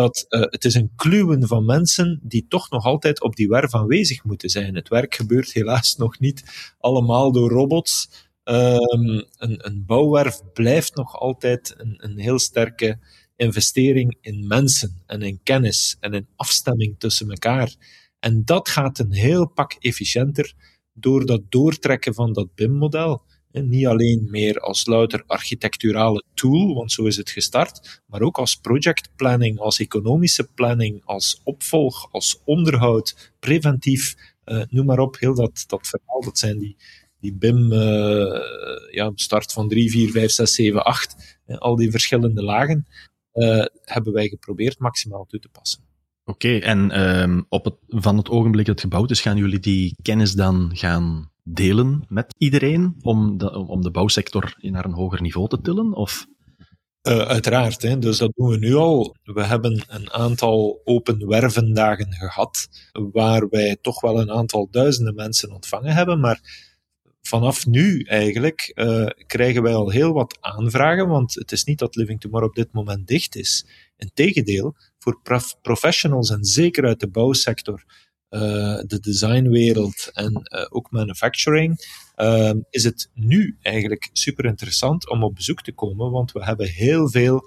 dat 0.00 0.26
uh, 0.28 0.40
het 0.40 0.64
is 0.64 0.74
een 0.74 0.92
kluwen 0.96 1.46
van 1.46 1.64
mensen 1.64 2.20
die 2.22 2.46
toch 2.48 2.70
nog 2.70 2.84
altijd 2.84 3.20
op 3.20 3.36
die 3.36 3.48
werf 3.48 3.74
aanwezig 3.74 4.24
moeten 4.24 4.48
zijn. 4.48 4.74
Het 4.74 4.88
werk 4.88 5.14
gebeurt 5.14 5.52
helaas 5.52 5.96
nog 5.96 6.18
niet 6.18 6.44
allemaal 6.78 7.32
door 7.32 7.50
robots. 7.50 8.08
Um, 8.44 9.24
een, 9.38 9.66
een, 9.66 9.84
bouwwerf 9.86 10.40
blijft 10.52 10.94
nog 10.94 11.16
altijd 11.16 11.74
een, 11.76 11.94
een 11.96 12.18
heel 12.18 12.38
sterke 12.38 12.98
investering 13.36 14.18
in 14.20 14.46
mensen 14.46 15.02
en 15.06 15.22
in 15.22 15.40
kennis 15.42 15.96
en 16.00 16.12
in 16.12 16.28
afstemming 16.36 16.98
tussen 16.98 17.30
elkaar. 17.30 17.74
En 18.18 18.44
dat 18.44 18.68
gaat 18.68 18.98
een 18.98 19.12
heel 19.12 19.48
pak 19.48 19.72
efficiënter 19.72 20.54
door 20.92 21.26
dat 21.26 21.42
doortrekken 21.48 22.14
van 22.14 22.32
dat 22.32 22.54
BIM-model. 22.54 23.22
Niet 23.52 23.86
alleen 23.86 24.28
meer 24.30 24.60
als 24.60 24.86
louter 24.86 25.22
architecturale 25.26 26.24
tool, 26.34 26.74
want 26.74 26.92
zo 26.92 27.04
is 27.04 27.16
het 27.16 27.30
gestart, 27.30 28.02
maar 28.06 28.20
ook 28.20 28.38
als 28.38 28.56
projectplanning, 28.56 29.58
als 29.58 29.78
economische 29.78 30.48
planning, 30.54 31.02
als 31.04 31.40
opvolg, 31.44 32.08
als 32.12 32.40
onderhoud, 32.44 33.32
preventief, 33.38 34.14
uh, 34.44 34.62
noem 34.68 34.86
maar 34.86 34.98
op. 34.98 35.18
Heel 35.18 35.34
dat, 35.34 35.64
dat 35.66 35.86
verhaal, 35.86 36.20
dat 36.20 36.38
zijn 36.38 36.58
die, 36.58 36.76
die 37.20 37.34
BIM, 37.34 37.72
uh, 37.72 37.80
ja, 38.90 39.12
start 39.14 39.52
van 39.52 39.68
3, 39.68 39.90
4, 39.90 40.10
5, 40.10 40.30
6, 40.30 40.54
7, 40.54 40.84
8, 40.84 41.38
al 41.58 41.76
die 41.76 41.90
verschillende 41.90 42.42
lagen, 42.42 42.86
uh, 43.34 43.64
hebben 43.84 44.12
wij 44.12 44.28
geprobeerd 44.28 44.78
maximaal 44.78 45.26
toe 45.26 45.40
te 45.40 45.48
passen. 45.48 45.88
Oké, 46.24 46.58
en 46.58 47.00
um, 47.00 47.46
op 47.48 47.64
het, 47.64 47.74
van 47.88 48.16
het 48.16 48.28
ogenblik 48.28 48.66
dat 48.66 48.74
het 48.74 48.84
gebouwd 48.84 49.10
is, 49.10 49.20
gaan 49.20 49.36
jullie 49.36 49.58
die 49.58 49.96
kennis 50.02 50.32
dan 50.32 50.70
gaan 50.74 51.30
delen 51.52 52.04
met 52.08 52.34
iedereen 52.38 52.96
om 53.02 53.38
de, 53.38 53.58
om 53.58 53.82
de 53.82 53.90
bouwsector 53.90 54.54
naar 54.60 54.84
een 54.84 54.92
hoger 54.92 55.22
niveau 55.22 55.48
te 55.48 55.60
tillen? 55.60 55.92
Of? 55.92 56.26
Uh, 57.08 57.18
uiteraard, 57.18 57.82
hè. 57.82 57.98
dus 57.98 58.18
dat 58.18 58.32
doen 58.34 58.48
we 58.48 58.56
nu 58.56 58.74
al. 58.74 59.16
We 59.22 59.44
hebben 59.44 59.84
een 59.88 60.12
aantal 60.12 60.80
open 60.84 61.26
wervendagen 61.26 62.12
gehad, 62.12 62.68
waar 63.12 63.48
wij 63.48 63.76
toch 63.80 64.00
wel 64.00 64.20
een 64.20 64.30
aantal 64.30 64.68
duizenden 64.70 65.14
mensen 65.14 65.52
ontvangen 65.52 65.94
hebben, 65.94 66.20
maar 66.20 66.68
vanaf 67.22 67.66
nu 67.66 68.02
eigenlijk 68.02 68.72
uh, 68.74 69.06
krijgen 69.26 69.62
wij 69.62 69.74
al 69.74 69.90
heel 69.90 70.12
wat 70.12 70.38
aanvragen, 70.40 71.08
want 71.08 71.34
het 71.34 71.52
is 71.52 71.64
niet 71.64 71.78
dat 71.78 71.96
Living 71.96 72.20
Tomorrow 72.20 72.48
op 72.48 72.54
dit 72.54 72.72
moment 72.72 73.06
dicht 73.06 73.36
is. 73.36 73.66
Integendeel, 73.96 74.76
voor 74.98 75.20
prof 75.22 75.60
professionals 75.62 76.30
en 76.30 76.44
zeker 76.44 76.84
uit 76.84 77.00
de 77.00 77.08
bouwsector, 77.08 77.84
de 78.30 78.98
designwereld 79.00 80.10
en 80.12 80.32
uh, 80.32 80.66
ook 80.68 80.90
manufacturing, 80.90 81.78
uh, 82.16 82.52
is 82.70 82.84
het 82.84 83.10
nu 83.14 83.56
eigenlijk 83.60 84.10
super 84.12 84.44
interessant 84.44 85.10
om 85.10 85.24
op 85.24 85.34
bezoek 85.34 85.62
te 85.62 85.72
komen, 85.72 86.10
want 86.10 86.32
we 86.32 86.44
hebben 86.44 86.68
heel 86.68 87.10
veel 87.10 87.42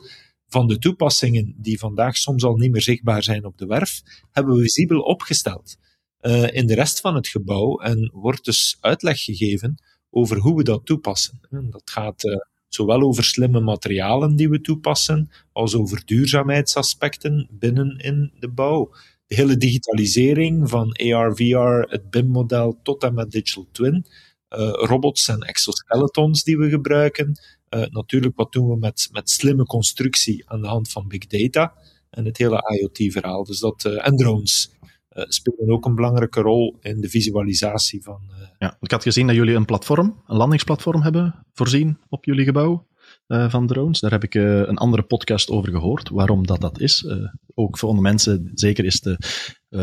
van 0.48 0.68
de 0.68 0.78
toepassingen 0.78 1.56
die 1.58 1.80
vandaag 1.80 2.18
soms 2.18 2.44
al 2.44 2.56
niet 2.56 2.72
meer 2.72 2.82
zichtbaar 2.82 3.24
zijn 3.24 3.46
op 3.46 3.58
de 3.58 3.66
werf, 3.66 4.02
hebben 4.32 4.56
we 4.56 4.62
visibel 4.62 5.00
opgesteld 5.00 5.78
uh, 6.22 6.54
in 6.54 6.68
de 6.68 6.75
rest 6.75 7.00
van 7.00 7.16
het 7.16 7.28
gebouw 7.28 7.80
en 7.80 8.12
wordt 8.13 8.46
dus 8.46 8.78
uitleg 8.80 9.24
gegeven 9.24 9.82
over 10.10 10.38
hoe 10.38 10.56
we 10.56 10.63
dat 10.63 10.86
toepassen. 10.86 11.40
Dat 11.50 11.90
gaat 11.92 12.24
zowel 12.68 13.02
over 13.02 13.24
slimme 13.24 13.60
materialen 13.60 14.36
die 14.36 14.50
we 14.50 14.62
toepassen, 14.62 15.30
als 15.52 15.75
over 15.75 16.06
duurzaamheidsaspecten 16.06 17.48
binnen 17.52 17.98
in 17.98 18.34
de 18.40 18.50
bouw. 18.50 18.94
De 19.27 19.36
hele 19.36 19.58
digitalisering 19.58 20.70
van 20.70 20.92
AR, 20.92 21.36
VR, 21.36 21.92
het 21.92 22.10
BIM-model 22.10 22.80
tot 22.84 23.03
en 23.03 23.13
met 23.13 23.32
digital 23.32 23.68
twin, 23.72 24.06
uh, 24.50 24.70
robots 24.72 25.27
en 25.27 25.39
exoskeletons 25.39 26.44
die 26.44 26.58
we 26.58 26.70
gebruiken. 26.70 27.39
Uh, 27.70 27.86
natuurlijk, 27.89 28.36
wat 28.36 28.51
doen 28.51 28.70
we 28.70 28.77
met, 28.77 29.10
met 29.12 29.30
slimme 29.30 29.65
constructie 29.65 30.50
aan 30.50 30.62
de 30.62 30.68
hand 30.68 30.92
van 30.92 31.08
big 31.08 31.27
data 31.27 31.74
en 32.10 32.25
het 32.25 32.38
hele 32.38 32.77
IoT-verhaal. 32.80 33.44
Dus 33.44 33.60
dat, 33.60 33.84
uh, 33.84 34.08
en 34.08 34.15
drones. 34.15 34.72
Spelen 35.15 35.70
ook 35.70 35.86
een 35.86 35.96
belangrijke 35.96 36.42
rol 36.42 36.77
in 36.82 37.01
de 37.01 37.10
visualisatie 37.10 38.03
van. 38.03 38.22
Ja, 38.60 38.77
ik 38.80 38.92
had 38.92 39.03
gezien 39.03 39.27
dat 39.27 39.36
jullie 39.36 39.56
een 39.56 39.65
platform, 39.65 40.22
een 40.27 40.36
landingsplatform 40.36 41.01
hebben 41.01 41.46
voorzien 41.53 41.98
op 42.10 42.25
jullie 42.25 42.46
gebouw 42.46 42.86
uh, 43.27 43.50
van 43.50 43.68
drones. 43.68 44.00
Daar 44.00 44.12
heb 44.12 44.24
ik 44.24 44.34
een 44.34 44.77
andere 44.77 45.03
podcast 45.03 45.50
over 45.50 45.72
gehoord, 45.72 46.10
waarom 46.10 46.48
dat 46.48 46.62
dat 46.62 46.80
is. 46.80 47.06
ook 47.53 47.77
voor 47.77 47.94
de 47.94 48.01
mensen 48.01 48.51
zeker 48.53 48.86
is 48.86 49.00
te 49.00 49.18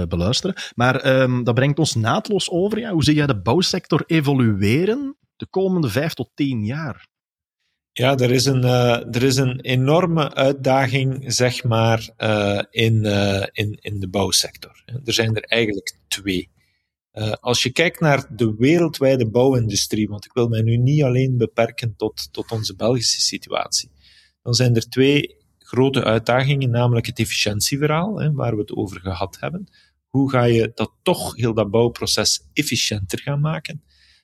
beluisteren. 0.08 0.56
Maar 0.74 1.20
um, 1.20 1.44
dat 1.44 1.54
brengt 1.54 1.78
ons 1.78 1.94
naadloos 1.94 2.50
over. 2.50 2.78
Ja, 2.78 2.92
hoe 2.92 3.04
zie 3.04 3.14
jij 3.14 3.26
de 3.26 3.40
bouwsector 3.40 4.04
evolueren 4.06 5.16
de 5.36 5.46
komende 5.46 5.88
vijf 5.88 6.14
tot 6.14 6.30
tien 6.34 6.64
jaar? 6.64 7.06
Ja, 7.92 8.16
er 8.16 8.30
is 8.30 8.44
een, 8.44 8.64
er 8.64 9.22
is 9.22 9.36
een 9.36 9.60
enorme 9.60 10.34
uitdaging, 10.34 11.32
zeg 11.32 11.64
maar, 11.64 12.10
in, 12.70 13.04
in, 13.52 13.78
in 13.80 14.00
de 14.00 14.08
bouwsector. 14.08 14.82
Er 15.04 15.12
zijn 15.12 15.36
er 15.36 15.42
eigenlijk 15.42 15.94
twee. 16.08 16.50
Als 17.40 17.62
je 17.62 17.70
kijkt 17.70 18.00
naar 18.00 18.36
de 18.36 18.54
wereldwijde 18.58 19.30
bouwindustrie, 19.30 20.08
want 20.08 20.24
ik 20.24 20.32
wil 20.32 20.48
mij 20.48 20.62
nu 20.62 20.76
niet 20.76 21.02
alleen 21.02 21.36
beperken 21.36 21.96
tot, 21.96 22.28
tot 22.32 22.50
onze 22.50 22.76
Belgische 22.76 23.20
situatie, 23.20 23.90
dan 24.42 24.54
zijn 24.54 24.76
er 24.76 24.88
twee 24.88 25.36
grote 25.58 26.04
uitdagingen, 26.04 26.70
namelijk 26.70 27.06
het 27.06 27.18
efficiëntieverhaal, 27.18 28.20
hè, 28.20 28.32
waar 28.32 28.54
we 28.54 28.60
het 28.60 28.72
over 28.72 29.00
gehad 29.00 29.36
hebben. 29.40 29.68
Hoe 30.08 30.30
ga 30.30 30.44
je 30.44 30.72
dat 30.74 30.92
toch, 31.02 31.36
heel 31.36 31.54
dat 31.54 31.70
bouwproces, 31.70 32.40
efficiënter 32.52 33.18
gaan 33.20 33.40
maken? 33.40 33.82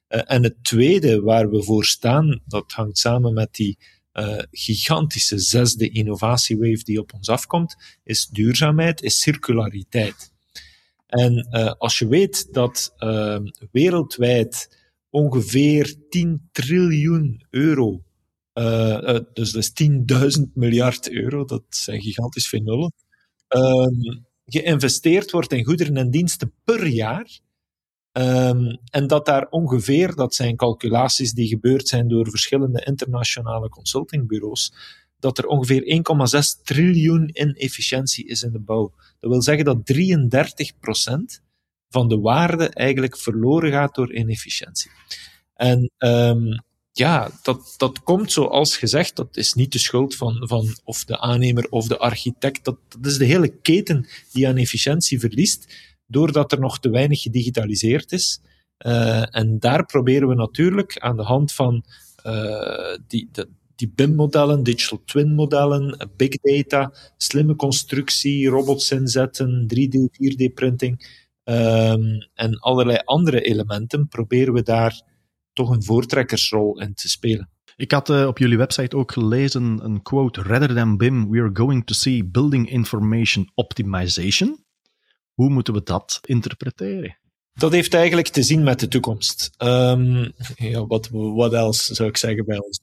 Uh, 0.08 0.20
en 0.24 0.42
het 0.42 0.64
tweede 0.64 1.20
waar 1.20 1.50
we 1.50 1.62
voor 1.62 1.84
staan, 1.84 2.42
dat 2.46 2.72
hangt 2.72 2.98
samen 2.98 3.34
met 3.34 3.54
die 3.54 3.78
uh, 4.12 4.38
gigantische 4.50 5.38
zesde 5.38 5.88
innovatiewave 5.88 6.84
die 6.84 7.00
op 7.00 7.12
ons 7.14 7.28
afkomt, 7.28 7.76
is 8.04 8.26
duurzaamheid, 8.26 9.02
is 9.02 9.20
circulariteit. 9.20 10.32
En 11.06 11.48
uh, 11.50 11.72
als 11.78 11.98
je 11.98 12.08
weet 12.08 12.52
dat 12.52 12.94
wereldwijd 13.70 14.78
ongeveer 15.10 15.94
10 16.08 16.48
triljoen 16.52 17.44
euro, 17.50 18.02
dus 19.32 19.52
dat 19.52 19.62
is 19.62 19.72
10.000 20.38 20.52
miljard 20.54 21.10
euro, 21.10 21.44
dat 21.44 21.62
zijn 21.68 22.00
gigantisch 22.00 22.48
veel 22.48 22.62
nullen, 22.62 22.92
ehm, 23.48 24.20
geïnvesteerd 24.44 25.30
wordt 25.30 25.52
in 25.52 25.64
goederen 25.64 25.96
en 25.96 26.10
diensten 26.10 26.52
per 26.64 26.86
jaar, 26.86 27.40
Um, 28.18 28.78
en 28.90 29.06
dat 29.06 29.26
daar 29.26 29.46
ongeveer, 29.50 30.14
dat 30.14 30.34
zijn 30.34 30.56
calculaties 30.56 31.32
die 31.32 31.48
gebeurd 31.48 31.88
zijn 31.88 32.08
door 32.08 32.30
verschillende 32.30 32.84
internationale 32.84 33.68
consultingbureaus, 33.68 34.72
dat 35.18 35.38
er 35.38 35.46
ongeveer 35.46 36.02
1,6 36.58 36.62
triljoen 36.62 37.28
in 37.32 37.54
efficiëntie 37.54 38.26
is 38.26 38.42
in 38.42 38.52
de 38.52 38.60
bouw. 38.60 38.94
Dat 39.20 39.30
wil 39.30 39.42
zeggen 39.42 39.64
dat 39.64 39.92
33% 41.38 41.42
van 41.88 42.08
de 42.08 42.18
waarde 42.18 42.68
eigenlijk 42.68 43.18
verloren 43.18 43.70
gaat 43.72 43.94
door 43.94 44.14
inefficiëntie. 44.14 44.90
En 45.54 45.90
um, 45.98 46.64
ja, 46.92 47.30
dat, 47.42 47.74
dat 47.76 48.02
komt 48.02 48.32
zoals 48.32 48.76
gezegd, 48.76 49.16
dat 49.16 49.36
is 49.36 49.54
niet 49.54 49.72
de 49.72 49.78
schuld 49.78 50.14
van, 50.14 50.48
van 50.48 50.76
of 50.84 51.04
de 51.04 51.18
aannemer 51.20 51.66
of 51.70 51.86
de 51.86 51.98
architect, 51.98 52.64
dat, 52.64 52.78
dat 52.88 53.06
is 53.06 53.18
de 53.18 53.24
hele 53.24 53.48
keten 53.48 54.06
die 54.32 54.48
aan 54.48 54.56
efficiëntie 54.56 55.20
verliest 55.20 55.74
doordat 56.06 56.52
er 56.52 56.60
nog 56.60 56.78
te 56.78 56.88
weinig 56.88 57.22
gedigitaliseerd 57.22 58.12
is. 58.12 58.40
Uh, 58.86 59.36
en 59.36 59.58
daar 59.58 59.86
proberen 59.86 60.28
we 60.28 60.34
natuurlijk 60.34 60.98
aan 60.98 61.16
de 61.16 61.22
hand 61.22 61.52
van 61.52 61.84
uh, 62.26 62.96
die, 63.06 63.28
de, 63.32 63.48
die 63.76 63.92
BIM-modellen, 63.94 64.62
digital 64.62 65.02
twin-modellen, 65.04 66.08
big 66.16 66.38
data, 66.40 66.92
slimme 67.16 67.56
constructie, 67.56 68.48
robots 68.48 68.90
inzetten, 68.90 69.66
3D, 69.74 69.96
4D-printing 70.12 71.06
um, 71.44 72.28
en 72.34 72.58
allerlei 72.58 72.98
andere 73.04 73.40
elementen, 73.40 74.08
proberen 74.08 74.52
we 74.54 74.62
daar 74.62 75.02
toch 75.52 75.70
een 75.70 75.84
voortrekkersrol 75.84 76.80
in 76.80 76.94
te 76.94 77.08
spelen. 77.08 77.50
Ik 77.76 77.90
had 77.90 78.10
uh, 78.10 78.26
op 78.26 78.38
jullie 78.38 78.56
website 78.56 78.96
ook 78.96 79.12
gelezen 79.12 79.84
een 79.84 80.02
quote: 80.02 80.42
Rather 80.42 80.74
than 80.74 80.96
BIM, 80.96 81.30
we 81.30 81.40
are 81.40 81.50
going 81.52 81.86
to 81.86 81.94
see 81.94 82.24
building 82.24 82.70
information 82.70 83.50
optimization. 83.54 84.64
Hoe 85.32 85.50
moeten 85.50 85.74
we 85.74 85.82
dat 85.82 86.20
interpreteren? 86.22 87.18
Dat 87.52 87.72
heeft 87.72 87.94
eigenlijk 87.94 88.28
te 88.28 88.42
zien 88.42 88.62
met 88.62 88.80
de 88.80 88.88
toekomst. 88.88 89.50
Um, 89.58 90.32
ja, 90.54 90.86
wat, 90.86 91.08
wat 91.12 91.52
else 91.52 91.94
zou 91.94 92.08
ik 92.08 92.16
zeggen 92.16 92.44
bij 92.44 92.58
ons? 92.58 92.80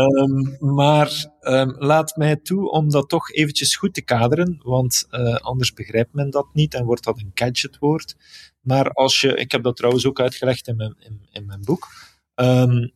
Um, 0.00 0.56
maar 0.74 1.26
um, 1.40 1.74
laat 1.78 2.16
mij 2.16 2.36
toe 2.36 2.70
om 2.70 2.90
dat 2.90 3.08
toch 3.08 3.30
eventjes 3.30 3.76
goed 3.76 3.94
te 3.94 4.02
kaderen, 4.02 4.60
want 4.62 5.06
uh, 5.10 5.34
anders 5.34 5.72
begrijpt 5.72 6.14
men 6.14 6.30
dat 6.30 6.46
niet 6.52 6.74
en 6.74 6.84
wordt 6.84 7.04
dat 7.04 7.18
een 7.18 7.30
gadgetwoord. 7.34 8.16
Maar 8.60 8.90
als 8.90 9.20
je, 9.20 9.34
ik 9.34 9.52
heb 9.52 9.62
dat 9.62 9.76
trouwens 9.76 10.06
ook 10.06 10.20
uitgelegd 10.20 10.68
in 10.68 10.76
mijn, 10.76 10.96
in, 10.98 11.28
in 11.32 11.46
mijn 11.46 11.60
boek, 11.64 11.88
um, 12.34 12.92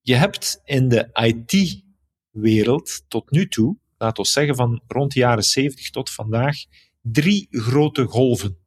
je 0.00 0.14
hebt 0.14 0.60
in 0.64 0.88
de 0.88 1.08
IT-wereld 1.12 3.04
tot 3.08 3.30
nu 3.30 3.48
toe, 3.48 3.76
laten 3.98 4.22
we 4.22 4.28
zeggen 4.28 4.54
van 4.54 4.82
rond 4.86 5.12
de 5.12 5.18
jaren 5.20 5.44
70 5.44 5.90
tot 5.90 6.10
vandaag, 6.10 6.56
drie 7.00 7.46
grote 7.50 8.04
golven. 8.04 8.58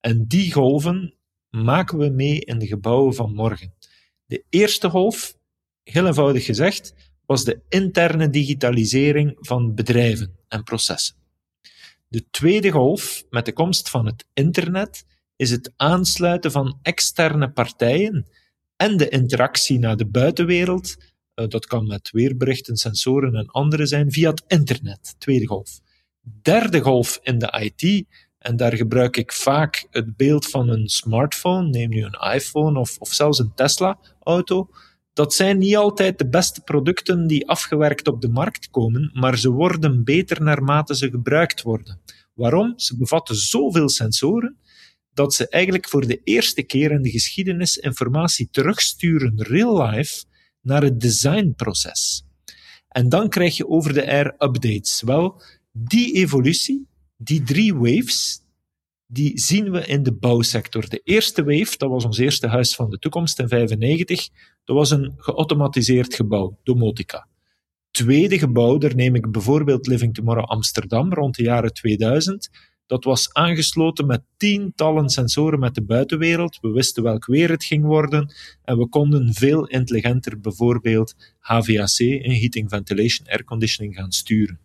En 0.00 0.24
die 0.26 0.52
golven 0.52 1.14
maken 1.50 1.98
we 1.98 2.08
mee 2.08 2.40
in 2.40 2.58
de 2.58 2.66
gebouwen 2.66 3.14
van 3.14 3.34
morgen. 3.34 3.74
De 4.26 4.44
eerste 4.48 4.90
golf, 4.90 5.36
heel 5.82 6.06
eenvoudig 6.06 6.44
gezegd, 6.44 7.07
was 7.28 7.44
de 7.44 7.60
interne 7.68 8.30
digitalisering 8.30 9.36
van 9.38 9.74
bedrijven 9.74 10.36
en 10.48 10.62
processen. 10.62 11.16
De 12.08 12.24
tweede 12.30 12.70
golf, 12.70 13.24
met 13.30 13.44
de 13.44 13.52
komst 13.52 13.90
van 13.90 14.06
het 14.06 14.24
internet, 14.34 15.04
is 15.36 15.50
het 15.50 15.72
aansluiten 15.76 16.50
van 16.50 16.78
externe 16.82 17.50
partijen 17.50 18.26
en 18.76 18.96
de 18.96 19.08
interactie 19.08 19.78
naar 19.78 19.96
de 19.96 20.06
buitenwereld. 20.06 20.96
Eh, 21.34 21.48
dat 21.48 21.66
kan 21.66 21.86
met 21.86 22.10
weerberichten, 22.10 22.76
sensoren 22.76 23.34
en 23.34 23.46
andere 23.46 23.86
zijn 23.86 24.12
via 24.12 24.30
het 24.30 24.44
internet. 24.46 25.14
Tweede 25.18 25.46
golf 25.46 25.80
derde 26.42 26.80
golf 26.80 27.18
in 27.22 27.38
de 27.38 27.72
IT. 27.74 28.06
En 28.38 28.56
daar 28.56 28.76
gebruik 28.76 29.16
ik 29.16 29.32
vaak 29.32 29.86
het 29.90 30.16
beeld 30.16 30.46
van 30.46 30.68
een 30.68 30.88
smartphone, 30.88 31.68
neem 31.68 31.88
nu 31.88 32.04
een 32.04 32.32
iPhone 32.34 32.78
of, 32.78 32.98
of 32.98 33.12
zelfs 33.12 33.38
een 33.38 33.54
Tesla-auto. 33.54 34.68
Dat 35.18 35.34
zijn 35.34 35.58
niet 35.58 35.76
altijd 35.76 36.18
de 36.18 36.28
beste 36.28 36.60
producten 36.60 37.26
die 37.26 37.48
afgewerkt 37.48 38.08
op 38.08 38.20
de 38.20 38.28
markt 38.28 38.70
komen, 38.70 39.10
maar 39.14 39.38
ze 39.38 39.50
worden 39.50 40.04
beter 40.04 40.42
naarmate 40.42 40.96
ze 40.96 41.10
gebruikt 41.10 41.62
worden. 41.62 42.00
Waarom? 42.34 42.72
Ze 42.76 42.96
bevatten 42.96 43.36
zoveel 43.36 43.88
sensoren 43.88 44.56
dat 45.12 45.34
ze 45.34 45.48
eigenlijk 45.48 45.88
voor 45.88 46.06
de 46.06 46.20
eerste 46.24 46.62
keer 46.62 46.90
in 46.90 47.02
de 47.02 47.10
geschiedenis 47.10 47.76
informatie 47.76 48.48
terugsturen 48.50 49.42
real 49.42 49.82
life 49.82 50.24
naar 50.60 50.82
het 50.82 51.00
designproces. 51.00 52.24
En 52.88 53.08
dan 53.08 53.28
krijg 53.28 53.56
je 53.56 53.68
over 53.68 53.94
de 53.94 54.06
air 54.06 54.34
updates. 54.38 55.02
Wel, 55.02 55.42
die 55.72 56.14
evolutie, 56.14 56.88
die 57.16 57.42
drie 57.42 57.74
waves, 57.74 58.40
die 59.10 59.38
zien 59.38 59.70
we 59.70 59.86
in 59.86 60.02
de 60.02 60.12
bouwsector. 60.12 60.88
De 60.88 61.00
eerste 61.04 61.44
wave, 61.44 61.76
dat 61.76 61.90
was 61.90 62.04
ons 62.04 62.18
eerste 62.18 62.46
huis 62.46 62.74
van 62.74 62.90
de 62.90 62.98
toekomst 62.98 63.38
in 63.38 63.48
1995, 63.48 64.28
dat 64.64 64.76
was 64.76 64.90
een 64.90 65.14
geautomatiseerd 65.16 66.14
gebouw, 66.14 66.58
domotica. 66.62 67.26
Tweede 67.90 68.38
gebouw, 68.38 68.78
daar 68.78 68.94
neem 68.94 69.14
ik 69.14 69.30
bijvoorbeeld 69.30 69.86
Living 69.86 70.14
Tomorrow 70.14 70.44
Amsterdam 70.44 71.12
rond 71.12 71.36
de 71.36 71.42
jaren 71.42 71.72
2000. 71.72 72.50
Dat 72.86 73.04
was 73.04 73.32
aangesloten 73.32 74.06
met 74.06 74.22
tientallen 74.36 75.08
sensoren 75.08 75.58
met 75.58 75.74
de 75.74 75.82
buitenwereld. 75.82 76.58
We 76.60 76.68
wisten 76.68 77.02
welk 77.02 77.26
weer 77.26 77.50
het 77.50 77.64
ging 77.64 77.84
worden 77.84 78.32
en 78.64 78.78
we 78.78 78.88
konden 78.88 79.34
veel 79.34 79.66
intelligenter 79.66 80.40
bijvoorbeeld 80.40 81.14
HVAC, 81.38 81.98
Heating, 82.22 82.68
Ventilation, 82.68 83.28
Air 83.28 83.44
Conditioning, 83.44 83.94
gaan 83.94 84.12
sturen. 84.12 84.60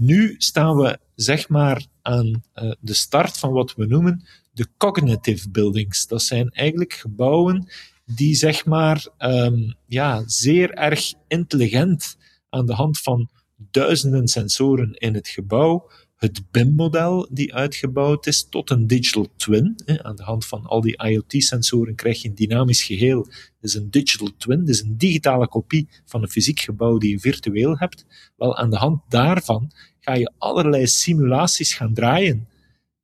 Nu 0.00 0.34
staan 0.38 0.76
we 0.76 0.98
zeg 1.14 1.48
maar 1.48 1.86
aan 2.02 2.42
uh, 2.54 2.72
de 2.80 2.94
start 2.94 3.38
van 3.38 3.52
wat 3.52 3.74
we 3.74 3.86
noemen 3.86 4.24
de 4.52 4.66
cognitive 4.76 5.50
buildings. 5.50 6.06
Dat 6.06 6.22
zijn 6.22 6.50
eigenlijk 6.50 6.92
gebouwen 6.92 7.68
die 8.04 8.34
zeg 8.34 8.64
maar 8.64 9.06
um, 9.18 9.74
ja, 9.86 10.22
zeer 10.26 10.70
erg 10.70 11.12
intelligent 11.28 12.16
aan 12.50 12.66
de 12.66 12.72
hand 12.72 12.98
van 12.98 13.28
duizenden 13.70 14.28
sensoren 14.28 14.94
in 14.94 15.14
het 15.14 15.28
gebouw 15.28 15.90
het 16.18 16.50
BIM-model 16.50 17.28
die 17.30 17.54
uitgebouwd 17.54 18.26
is 18.26 18.48
tot 18.48 18.70
een 18.70 18.86
digital 18.86 19.26
twin. 19.36 19.74
Aan 20.02 20.16
de 20.16 20.22
hand 20.22 20.46
van 20.46 20.66
al 20.66 20.80
die 20.80 21.02
IoT-sensoren 21.02 21.94
krijg 21.94 22.22
je 22.22 22.28
een 22.28 22.34
dynamisch 22.34 22.82
geheel. 22.82 23.26
Is 23.60 23.74
een 23.74 23.90
digital 23.90 24.30
twin, 24.36 24.66
is 24.66 24.82
een 24.82 24.96
digitale 24.96 25.48
kopie 25.48 25.88
van 26.04 26.22
een 26.22 26.28
fysiek 26.28 26.60
gebouw 26.60 26.98
die 26.98 27.10
je 27.10 27.18
virtueel 27.18 27.78
hebt. 27.78 28.06
Wel, 28.36 28.56
aan 28.56 28.70
de 28.70 28.76
hand 28.76 29.02
daarvan 29.08 29.70
ga 30.00 30.14
je 30.14 30.32
allerlei 30.38 30.86
simulaties 30.86 31.74
gaan 31.74 31.94
draaien. 31.94 32.48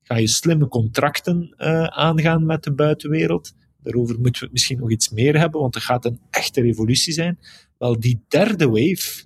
Ga 0.02 0.16
je 0.16 0.26
slimme 0.26 0.68
contracten 0.68 1.54
uh, 1.58 1.84
aangaan 1.84 2.46
met 2.46 2.62
de 2.62 2.72
buitenwereld. 2.72 3.54
Daarover 3.82 4.20
moeten 4.20 4.44
we 4.44 4.48
misschien 4.52 4.78
nog 4.78 4.90
iets 4.90 5.10
meer 5.10 5.38
hebben, 5.38 5.60
want 5.60 5.74
er 5.74 5.80
gaat 5.80 6.04
een 6.04 6.20
echte 6.30 6.60
revolutie 6.60 7.12
zijn. 7.12 7.38
Wel, 7.78 8.00
die 8.00 8.24
derde 8.28 8.68
wave, 8.68 9.24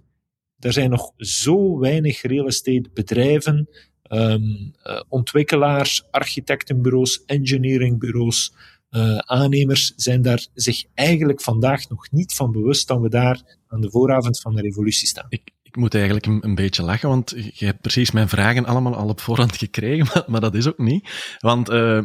er 0.59 0.73
zijn 0.73 0.91
nog 0.91 1.13
zo 1.17 1.79
weinig 1.79 2.23
real 2.23 2.47
estate 2.47 2.91
bedrijven, 2.95 3.69
um, 4.09 4.75
ontwikkelaars, 5.09 6.11
architectenbureaus, 6.11 7.25
engineeringbureaus, 7.25 8.55
uh, 8.91 9.19
aannemers 9.19 9.93
zijn 9.97 10.23
daar 10.23 10.47
zich 10.55 10.85
eigenlijk 10.95 11.41
vandaag 11.41 11.89
nog 11.89 12.11
niet 12.11 12.35
van 12.35 12.53
bewust 12.53 12.89
dat 12.89 13.01
we 13.01 13.09
daar 13.09 13.43
aan 13.69 13.81
de 13.81 13.91
vooravond 13.91 14.41
van 14.41 14.55
de 14.55 14.63
revolutie 14.63 15.09
staan. 15.09 15.27
Ik, 15.29 15.51
ik 15.63 15.77
moet 15.77 15.95
eigenlijk 15.95 16.27
een, 16.27 16.55
beetje 16.55 16.83
lachen, 16.83 17.09
want 17.09 17.35
je 17.53 17.65
hebt 17.65 17.81
precies 17.81 18.11
mijn 18.11 18.29
vragen 18.29 18.65
allemaal 18.65 18.95
al 18.95 19.09
op 19.09 19.21
voorhand 19.21 19.57
gekregen, 19.57 20.07
maar, 20.15 20.25
maar 20.27 20.41
dat 20.41 20.55
is 20.55 20.69
ook 20.69 20.79
niet. 20.79 21.37
Want 21.39 21.71
uh, 21.71 22.03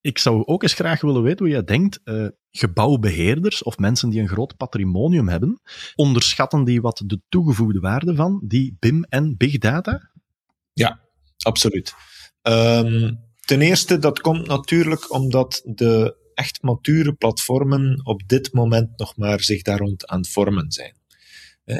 ik 0.00 0.18
zou 0.18 0.44
ook 0.44 0.62
eens 0.62 0.74
graag 0.74 1.00
willen 1.00 1.22
weten 1.22 1.38
hoe 1.38 1.54
jij 1.54 1.64
denkt, 1.64 2.00
gebouwbeheerders 2.52 3.62
of 3.62 3.78
mensen 3.78 4.10
die 4.10 4.20
een 4.20 4.28
groot 4.28 4.56
patrimonium 4.56 5.28
hebben, 5.28 5.60
onderschatten 5.94 6.64
die 6.64 6.80
wat 6.80 7.02
de 7.06 7.20
toegevoegde 7.28 7.80
waarde 7.80 8.14
van 8.14 8.40
die 8.44 8.76
BIM 8.78 9.04
en 9.04 9.36
big 9.36 9.58
data? 9.58 10.10
Ja, 10.72 11.00
absoluut. 11.38 11.94
Um, 12.42 13.18
ten 13.40 13.60
eerste, 13.60 13.98
dat 13.98 14.20
komt 14.20 14.46
natuurlijk 14.46 15.12
omdat 15.12 15.62
de 15.64 16.16
echt 16.34 16.62
mature 16.62 17.12
platformen 17.12 18.00
op 18.04 18.22
dit 18.26 18.52
moment 18.52 18.98
nog 18.98 19.16
maar 19.16 19.40
zich 19.40 19.62
daar 19.62 19.78
rond 19.78 20.06
aan 20.06 20.24
vormen 20.24 20.72
zijn. 20.72 21.00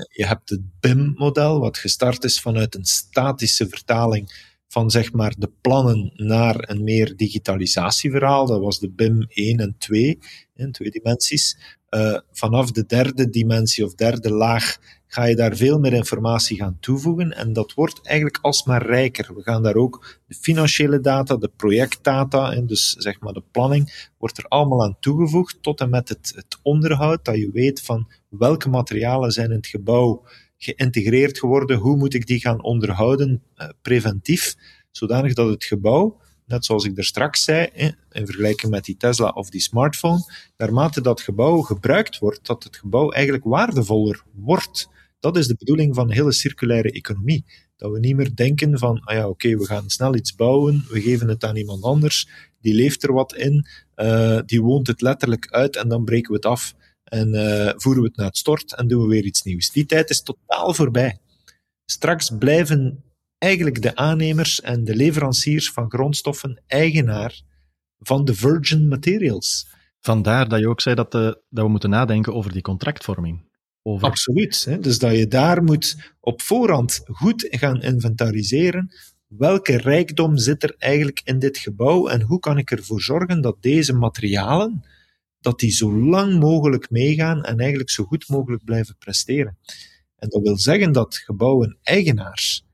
Je 0.09 0.27
hebt 0.27 0.51
het 0.51 0.81
BIM-model, 0.81 1.61
wat 1.61 1.79
gestart 1.79 2.25
is 2.25 2.41
vanuit 2.41 2.75
een 2.75 2.85
statische 2.85 3.69
vertaling 3.69 4.51
van 4.69 4.91
zeg 4.91 5.13
maar 5.13 5.35
de 5.39 5.53
plannen 5.61 6.13
naar 6.15 6.71
een 6.71 6.85
meer 6.85 7.17
digitalisatieverhaal. 7.17 8.47
Dat 8.47 8.61
was 8.61 8.79
de 8.79 8.91
BIM 8.91 9.27
1 9.29 9.59
en 9.59 9.75
2, 9.79 10.19
in 10.63 10.73
twee 10.73 10.91
dimensies. 10.91 11.57
Uh, 11.91 12.19
vanaf 12.33 12.71
de 12.71 12.87
derde 12.87 13.29
dimensie 13.29 13.85
of 13.85 13.95
derde 13.95 14.31
laag 14.31 14.79
ga 15.07 15.25
je 15.25 15.37
daar 15.37 15.57
veel 15.57 15.79
meer 15.79 15.93
informatie 15.93 16.57
gaan 16.57 16.77
toevoegen 16.81 17.33
en 17.33 17.53
dat 17.53 17.75
wordt 17.75 18.07
eigenlijk 18.07 18.39
alsmaar 18.43 18.87
rijker. 18.87 19.35
We 19.35 19.43
gaan 19.43 19.63
daar 19.63 19.75
ook 19.75 20.21
de 20.27 20.35
financiële 20.35 21.01
data, 21.01 21.37
de 21.37 21.51
projectdata 21.57 22.53
en 22.53 22.67
dus 22.67 22.91
zeg 22.93 23.21
maar 23.21 23.33
de 23.33 23.43
planning 23.51 24.11
wordt 24.19 24.39
er 24.39 24.45
allemaal 24.45 24.83
aan 24.83 24.97
toegevoegd 25.01 25.59
tot 25.61 25.81
en 25.81 25.91
met 25.91 26.09
het, 26.09 26.33
het 26.35 26.59
onderhoud, 26.63 27.25
dat 27.25 27.37
je 27.37 27.51
weet 27.53 27.83
van 27.83 28.09
welke 28.29 28.69
materialen 28.69 29.33
zijn 29.33 29.51
in 29.51 29.57
het 29.57 29.67
gebouw 29.67 30.25
geïntegreerd 30.59 31.39
geworden, 31.39 31.77
hoe 31.77 31.97
moet 31.97 32.15
ik 32.15 32.27
die 32.27 32.41
gaan 32.41 32.63
onderhouden 32.63 33.43
uh, 33.57 33.69
preventief, 33.83 34.55
zodanig 34.91 35.35
dat 35.35 35.49
het 35.49 35.65
gebouw, 35.65 36.21
net 36.47 36.65
zoals 36.65 36.85
ik 36.85 36.99
er 36.99 37.05
straks 37.05 37.45
zei, 37.45 37.69
in 38.11 38.27
vergelijking 38.27 38.73
met 38.73 38.85
die 38.85 38.97
Tesla 38.97 39.29
of 39.29 39.51
die 39.51 39.61
smartphone, 39.61 40.25
naarmate 40.57 41.01
dat 41.01 41.21
gebouw 41.21 41.61
gebruikt 41.61 42.19
wordt, 42.19 42.47
dat 42.47 42.65
het 42.65 42.77
gebouw 42.77 43.11
eigenlijk 43.11 43.45
waardevoller 43.45 44.23
wordt. 44.33 44.89
Dat 45.21 45.37
is 45.37 45.47
de 45.47 45.57
bedoeling 45.59 45.95
van 45.95 46.09
een 46.09 46.15
hele 46.15 46.33
circulaire 46.33 46.93
economie. 46.93 47.45
Dat 47.77 47.93
we 47.93 47.99
niet 47.99 48.17
meer 48.17 48.35
denken 48.35 48.79
van, 48.79 49.01
ah 49.01 49.17
ja, 49.17 49.29
oké, 49.29 49.57
we 49.57 49.67
gaan 49.67 49.91
snel 49.91 50.15
iets 50.15 50.35
bouwen, 50.35 50.85
we 50.89 51.01
geven 51.01 51.29
het 51.29 51.45
aan 51.45 51.57
iemand 51.57 51.83
anders, 51.83 52.29
die 52.61 52.75
leeft 52.75 53.03
er 53.03 53.13
wat 53.13 53.35
in, 53.35 53.67
uh, 53.97 54.41
die 54.47 54.63
woont 54.63 54.87
het 54.87 55.01
letterlijk 55.01 55.47
uit 55.51 55.77
en 55.77 55.89
dan 55.89 56.05
breken 56.05 56.31
we 56.31 56.37
het 56.37 56.47
af 56.47 56.75
en 57.05 57.35
uh, 57.35 57.73
voeren 57.77 58.03
we 58.03 58.09
het 58.09 58.17
naar 58.17 58.27
het 58.27 58.37
stort 58.37 58.75
en 58.75 58.89
doen 58.89 59.03
we 59.03 59.09
weer 59.09 59.25
iets 59.25 59.43
nieuws. 59.43 59.71
Die 59.71 59.87
tijd 59.87 60.11
is 60.11 60.23
totaal 60.23 60.75
voorbij. 60.75 61.19
Straks 61.85 62.31
blijven 62.39 63.05
eigenlijk 63.43 63.83
de 63.83 63.97
aannemers 63.97 64.61
en 64.61 64.85
de 64.85 64.97
leveranciers 64.97 65.71
van 65.71 65.91
grondstoffen 65.91 66.63
eigenaar 66.67 67.41
van 67.99 68.25
de 68.25 68.35
virgin 68.35 68.89
materials. 68.89 69.67
Vandaar 70.01 70.49
dat 70.49 70.61
je 70.61 70.69
ook 70.69 70.81
zei 70.81 70.95
dat, 70.95 71.13
de, 71.13 71.19
eh, 71.19 71.43
dat 71.49 71.65
we 71.65 71.71
moeten 71.71 71.91
nadenken 71.91 72.35
over 72.35 72.53
die 72.53 72.63
contractvorming. 72.63 73.51
Over... 73.83 74.09
Absoluut. 74.09 74.65
Hè? 74.65 74.79
Dus 74.79 74.99
dat 74.99 75.17
je 75.17 75.29
daar 75.29 75.63
moet 75.63 75.97
op 76.21 76.43
voorhand 76.43 77.01
goed 77.05 77.47
gaan 77.51 77.83
inventariseren. 77.83 78.95
Welke 79.27 79.77
rijkdom 79.77 80.37
zit 80.37 80.63
er 80.63 80.75
eigenlijk 80.79 81.21
in 81.25 81.39
dit 81.39 81.59
gebouw 81.59 82.09
en 82.09 82.23
hoe 82.23 82.39
kan 82.39 82.59
ik 82.59 82.71
ervoor 82.71 83.01
zorgen 83.01 83.41
dat 83.41 83.57
deze 83.61 83.93
materialen, 83.93 84.85
dat 85.41 85.59
die 85.59 85.71
zo 85.71 85.93
lang 85.93 86.41
mogelijk 86.41 86.91
meegaan 86.91 87.45
en 87.45 87.59
eigenlijk 87.59 87.91
zo 87.91 88.05
goed 88.05 88.29
mogelijk 88.29 88.65
blijven 88.65 88.97
presteren. 88.99 89.59
En 90.17 90.29
dat 90.29 90.43
wil 90.43 90.59
zeggen 90.59 90.93
dat 90.93 91.17
gebouwen 91.17 91.79
eigenaars, 91.83 92.65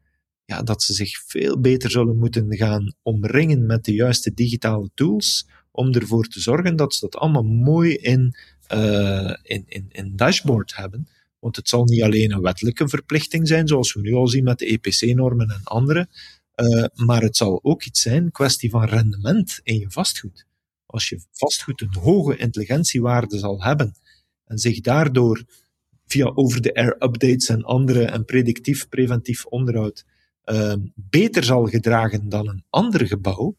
ja, 0.48 0.62
dat 0.62 0.82
ze 0.82 0.94
zich 0.94 1.22
veel 1.26 1.60
beter 1.60 1.90
zullen 1.90 2.18
moeten 2.18 2.56
gaan 2.56 2.94
omringen 3.02 3.66
met 3.66 3.84
de 3.84 3.92
juiste 3.92 4.34
digitale 4.34 4.90
tools 4.94 5.46
om 5.70 5.92
ervoor 5.92 6.24
te 6.24 6.40
zorgen 6.40 6.76
dat 6.76 6.94
ze 6.94 7.00
dat 7.00 7.16
allemaal 7.20 7.42
mooi 7.42 7.94
in 7.94 8.34
uh, 8.72 9.34
in, 9.42 9.64
in, 9.66 9.86
in 9.88 10.16
dashboard 10.16 10.76
hebben. 10.76 11.08
Want 11.38 11.56
het 11.56 11.68
zal 11.68 11.84
niet 11.84 12.02
alleen 12.02 12.32
een 12.32 12.40
wettelijke 12.40 12.88
verplichting 12.88 13.48
zijn, 13.48 13.68
zoals 13.68 13.94
we 13.94 14.00
nu 14.00 14.14
al 14.14 14.28
zien 14.28 14.44
met 14.44 14.58
de 14.58 14.66
EPC-normen 14.66 15.48
en 15.48 15.64
andere, 15.64 16.08
uh, 16.56 16.84
maar 16.94 17.22
het 17.22 17.36
zal 17.36 17.58
ook 17.62 17.84
iets 17.84 18.00
zijn, 18.00 18.30
kwestie 18.30 18.70
van 18.70 18.84
rendement 18.84 19.60
in 19.62 19.78
je 19.78 19.90
vastgoed. 19.90 20.46
Als 20.86 21.08
je 21.08 21.20
vastgoed 21.32 21.80
een 21.80 21.96
hoge 22.00 22.36
intelligentiewaarde 22.36 23.38
zal 23.38 23.62
hebben 23.62 23.94
en 24.44 24.58
zich 24.58 24.80
daardoor 24.80 25.44
via 26.06 26.32
over-the-air 26.34 26.96
updates 26.98 27.48
en 27.48 27.64
andere 27.64 28.04
en 28.04 28.24
predictief, 28.24 28.88
preventief 28.88 29.46
onderhoud 29.46 30.04
uh, 30.50 30.74
beter 30.94 31.44
zal 31.44 31.66
gedragen 31.66 32.28
dan 32.28 32.48
een 32.48 32.64
ander 32.70 33.06
gebouw, 33.06 33.56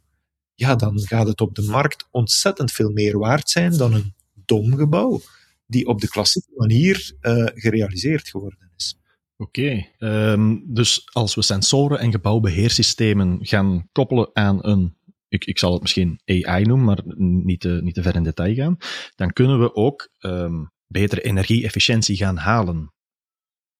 ja, 0.55 0.75
dan 0.75 0.99
gaat 0.99 1.27
het 1.27 1.41
op 1.41 1.55
de 1.55 1.61
markt 1.61 2.07
ontzettend 2.11 2.71
veel 2.71 2.91
meer 2.91 3.17
waard 3.17 3.49
zijn 3.49 3.77
dan 3.77 3.93
een 3.93 4.13
dom 4.45 4.75
gebouw, 4.75 5.21
die 5.65 5.87
op 5.87 6.01
de 6.01 6.07
klassieke 6.07 6.51
manier 6.55 7.13
uh, 7.21 7.45
gerealiseerd 7.53 8.29
geworden 8.29 8.71
is. 8.75 8.99
Oké, 9.37 9.85
um, 9.99 10.63
dus 10.73 11.07
als 11.11 11.35
we 11.35 11.41
sensoren 11.41 11.99
en 11.99 12.11
gebouwbeheersystemen 12.11 13.37
gaan 13.41 13.89
koppelen 13.91 14.29
aan 14.33 14.65
een, 14.65 14.97
ik, 15.27 15.45
ik 15.45 15.59
zal 15.59 15.73
het 15.73 15.81
misschien 15.81 16.21
AI 16.25 16.63
noemen, 16.63 16.85
maar 16.85 17.01
niet 17.45 17.59
te, 17.59 17.79
niet 17.83 17.93
te 17.93 18.01
ver 18.01 18.15
in 18.15 18.23
detail 18.23 18.55
gaan, 18.55 18.77
dan 19.15 19.33
kunnen 19.33 19.59
we 19.59 19.75
ook 19.75 20.09
um, 20.19 20.71
betere 20.87 21.21
energie-efficiëntie 21.21 22.15
gaan 22.15 22.37
halen. 22.37 22.93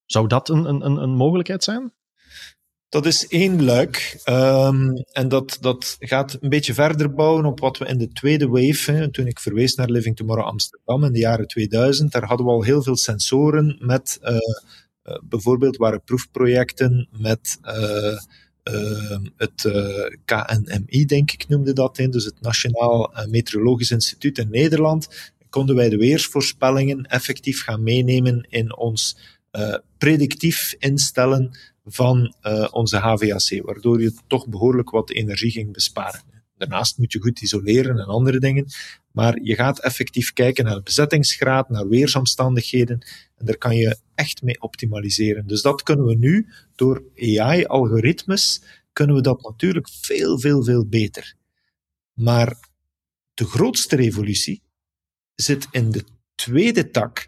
Zou 0.06 0.28
dat 0.28 0.50
een, 0.50 0.66
een, 0.66 1.02
een 1.02 1.16
mogelijkheid 1.16 1.64
zijn? 1.64 1.94
Dat 2.90 3.06
is 3.06 3.28
één 3.28 3.64
luik. 3.64 4.22
Um, 4.26 5.04
en 5.12 5.28
dat, 5.28 5.58
dat 5.62 5.96
gaat 6.00 6.38
een 6.42 6.50
beetje 6.50 6.74
verder 6.74 7.14
bouwen 7.14 7.46
op 7.46 7.60
wat 7.60 7.78
we 7.78 7.86
in 7.86 7.98
de 7.98 8.08
tweede 8.08 8.48
wave, 8.48 8.92
hè, 8.92 9.12
toen 9.12 9.28
ik 9.28 9.40
verwees 9.40 9.76
naar 9.76 9.90
Living 9.90 10.16
Tomorrow 10.16 10.46
Amsterdam 10.46 11.04
in 11.04 11.12
de 11.14 11.20
jaren 11.20 11.48
2000, 11.48 12.12
daar 12.12 12.24
hadden 12.24 12.46
we 12.46 12.52
al 12.52 12.64
heel 12.64 12.84
veel 12.84 12.98
sensoren 12.98 13.78
met, 13.80 14.20
uh, 14.22 14.32
uh, 14.32 15.18
bijvoorbeeld 15.24 15.78
waren 15.78 16.04
proefprojecten 16.04 17.08
met 17.12 17.58
uh, 17.64 18.18
het 19.38 19.72
KNMI, 20.26 21.06
denk 21.06 21.32
ik 21.32 21.48
noemde 21.48 21.74
dat, 21.74 21.98
hè, 21.98 22.08
dus 22.08 22.26
het 22.26 22.42
Nationaal 22.42 23.14
Meteorologisch 23.28 23.92
Instituut 23.92 24.38
in 24.38 24.50
Nederland, 24.50 25.32
konden 25.50 25.76
wij 25.76 25.90
de 25.90 25.98
weersvoorspellingen 25.98 27.04
effectief 27.04 27.64
gaan 27.64 27.84
meenemen 27.84 28.46
in 28.50 28.78
ons 28.78 29.18
predictief 29.98 30.76
instellen 30.80 31.52
van 31.86 32.36
uh, 32.44 32.68
onze 32.72 32.98
HVAC, 32.98 33.62
waardoor 33.64 34.02
je 34.02 34.14
toch 34.28 34.48
behoorlijk 34.48 34.90
wat 34.90 35.12
energie 35.12 35.52
ging 35.52 35.74
besparen. 35.74 36.22
Daarnaast 36.58 36.98
moet 36.98 37.12
je 37.12 37.22
goed 37.22 37.42
isoleren 37.42 38.00
en 38.00 38.06
andere 38.06 38.40
dingen, 38.40 38.66
maar 39.12 39.40
je 39.42 39.56
gaat 39.56 39.80
effectief 39.80 40.34
kijken 40.34 40.66
naar 40.66 40.82
bezettingsgraad, 40.82 41.70
naar 41.70 41.88
weersomstandigheden, 41.88 43.02
en 43.36 43.46
daar 43.46 43.58
kan 43.58 43.76
je 43.76 43.98
echt 44.16 44.42
mee 44.42 44.62
optimaliseren. 44.62 45.48
Dus 45.48 45.62
dat 45.62 45.84
kunnen 45.84 46.06
we 46.06 46.16
nu 46.16 46.48
door 46.76 47.04
AI-algoritmes, 47.16 48.62
kunnen 48.94 49.16
we 49.16 49.22
dat 49.22 49.42
natuurlijk 49.42 49.90
veel, 49.90 50.40
veel, 50.40 50.64
veel 50.64 50.86
beter. 50.86 51.36
Maar 52.14 52.56
de 53.34 53.46
grootste 53.46 53.96
revolutie 53.96 54.62
zit 55.36 55.68
in 55.72 55.92
de 55.92 56.04
tweede 56.36 56.90
tak, 56.90 57.28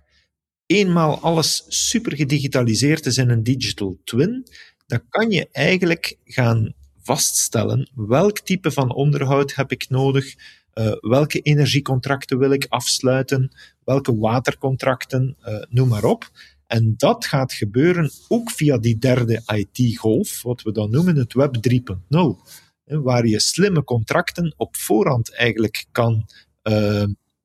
eenmaal 0.72 1.20
alles 1.20 1.66
super 1.68 2.16
gedigitaliseerd 2.16 3.06
is 3.06 3.18
in 3.18 3.30
een 3.30 3.44
digital 3.44 3.98
twin, 4.04 4.48
dan 4.88 5.02
kan 5.10 5.32
je 5.32 5.48
eigenlijk 5.52 6.18
gaan 6.26 6.74
vaststellen 7.04 7.90
welk 7.96 8.40
type 8.40 8.72
van 8.72 8.94
onderhoud 8.94 9.56
heb 9.56 9.72
ik 9.72 9.90
nodig, 9.90 10.36
uh, 10.74 10.92
welke 11.00 11.40
energiecontracten 11.40 12.38
wil 12.38 12.52
ik 12.52 12.66
afsluiten, 12.70 13.52
welke 13.84 14.18
watercontracten, 14.18 15.38
uh, 15.46 15.64
noem 15.70 15.88
maar 15.88 16.04
op. 16.04 16.30
En 16.68 16.94
dat 16.98 17.26
gaat 17.26 17.54
gebeuren 17.54 18.12
ook 18.28 18.52
via 18.52 18.78
die 18.78 18.98
derde 18.98 19.42
IT-golf, 19.46 20.42
wat 20.42 20.62
we 20.62 20.72
dan 20.72 20.92
noemen 20.92 21.16
het 21.16 21.34
Web 21.34 21.56
3.0, 21.70 22.38
waar 22.86 23.28
je 23.28 23.40
slimme 23.40 23.84
contracten 23.84 24.54
op 24.58 24.76
voorhand 24.76 25.36
eigenlijk 25.36 25.86
kan 25.92 26.26
uh, 26.64 27.04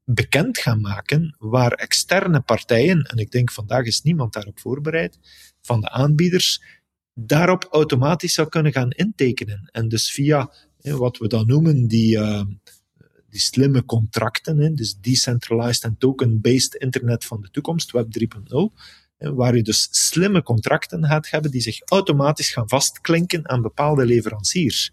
bekend 0.08 0.58
gaan 0.58 0.80
maken 0.80 1.34
waar 1.38 1.72
externe 1.72 2.40
partijen, 2.40 3.02
en 3.02 3.16
ik 3.16 3.30
denk 3.30 3.52
vandaag 3.52 3.84
is 3.84 4.02
niemand 4.02 4.32
daarop 4.32 4.60
voorbereid, 4.60 5.18
van 5.62 5.80
de 5.80 5.90
aanbieders, 5.90 6.62
daarop 7.14 7.68
automatisch 7.70 8.34
zou 8.34 8.48
kunnen 8.48 8.72
gaan 8.72 8.90
intekenen. 8.90 9.68
En 9.72 9.88
dus 9.88 10.10
via 10.10 10.52
wat 10.80 11.18
we 11.18 11.28
dan 11.28 11.46
noemen 11.46 11.86
die, 11.86 12.16
uh, 12.16 12.42
die 13.28 13.40
slimme 13.40 13.84
contracten, 13.84 14.58
hè, 14.58 14.72
dus 14.72 14.98
decentralized 15.00 15.82
en 15.82 15.96
token-based 15.98 16.74
internet 16.74 17.24
van 17.24 17.40
de 17.40 17.50
toekomst, 17.50 17.90
Web 17.90 18.06
3.0, 18.10 18.72
waar 19.18 19.56
je 19.56 19.62
dus 19.62 19.88
slimme 19.90 20.42
contracten 20.42 21.04
gaat 21.04 21.30
hebben 21.30 21.50
die 21.50 21.60
zich 21.60 21.80
automatisch 21.84 22.50
gaan 22.50 22.68
vastklinken 22.68 23.48
aan 23.48 23.62
bepaalde 23.62 24.06
leveranciers. 24.06 24.92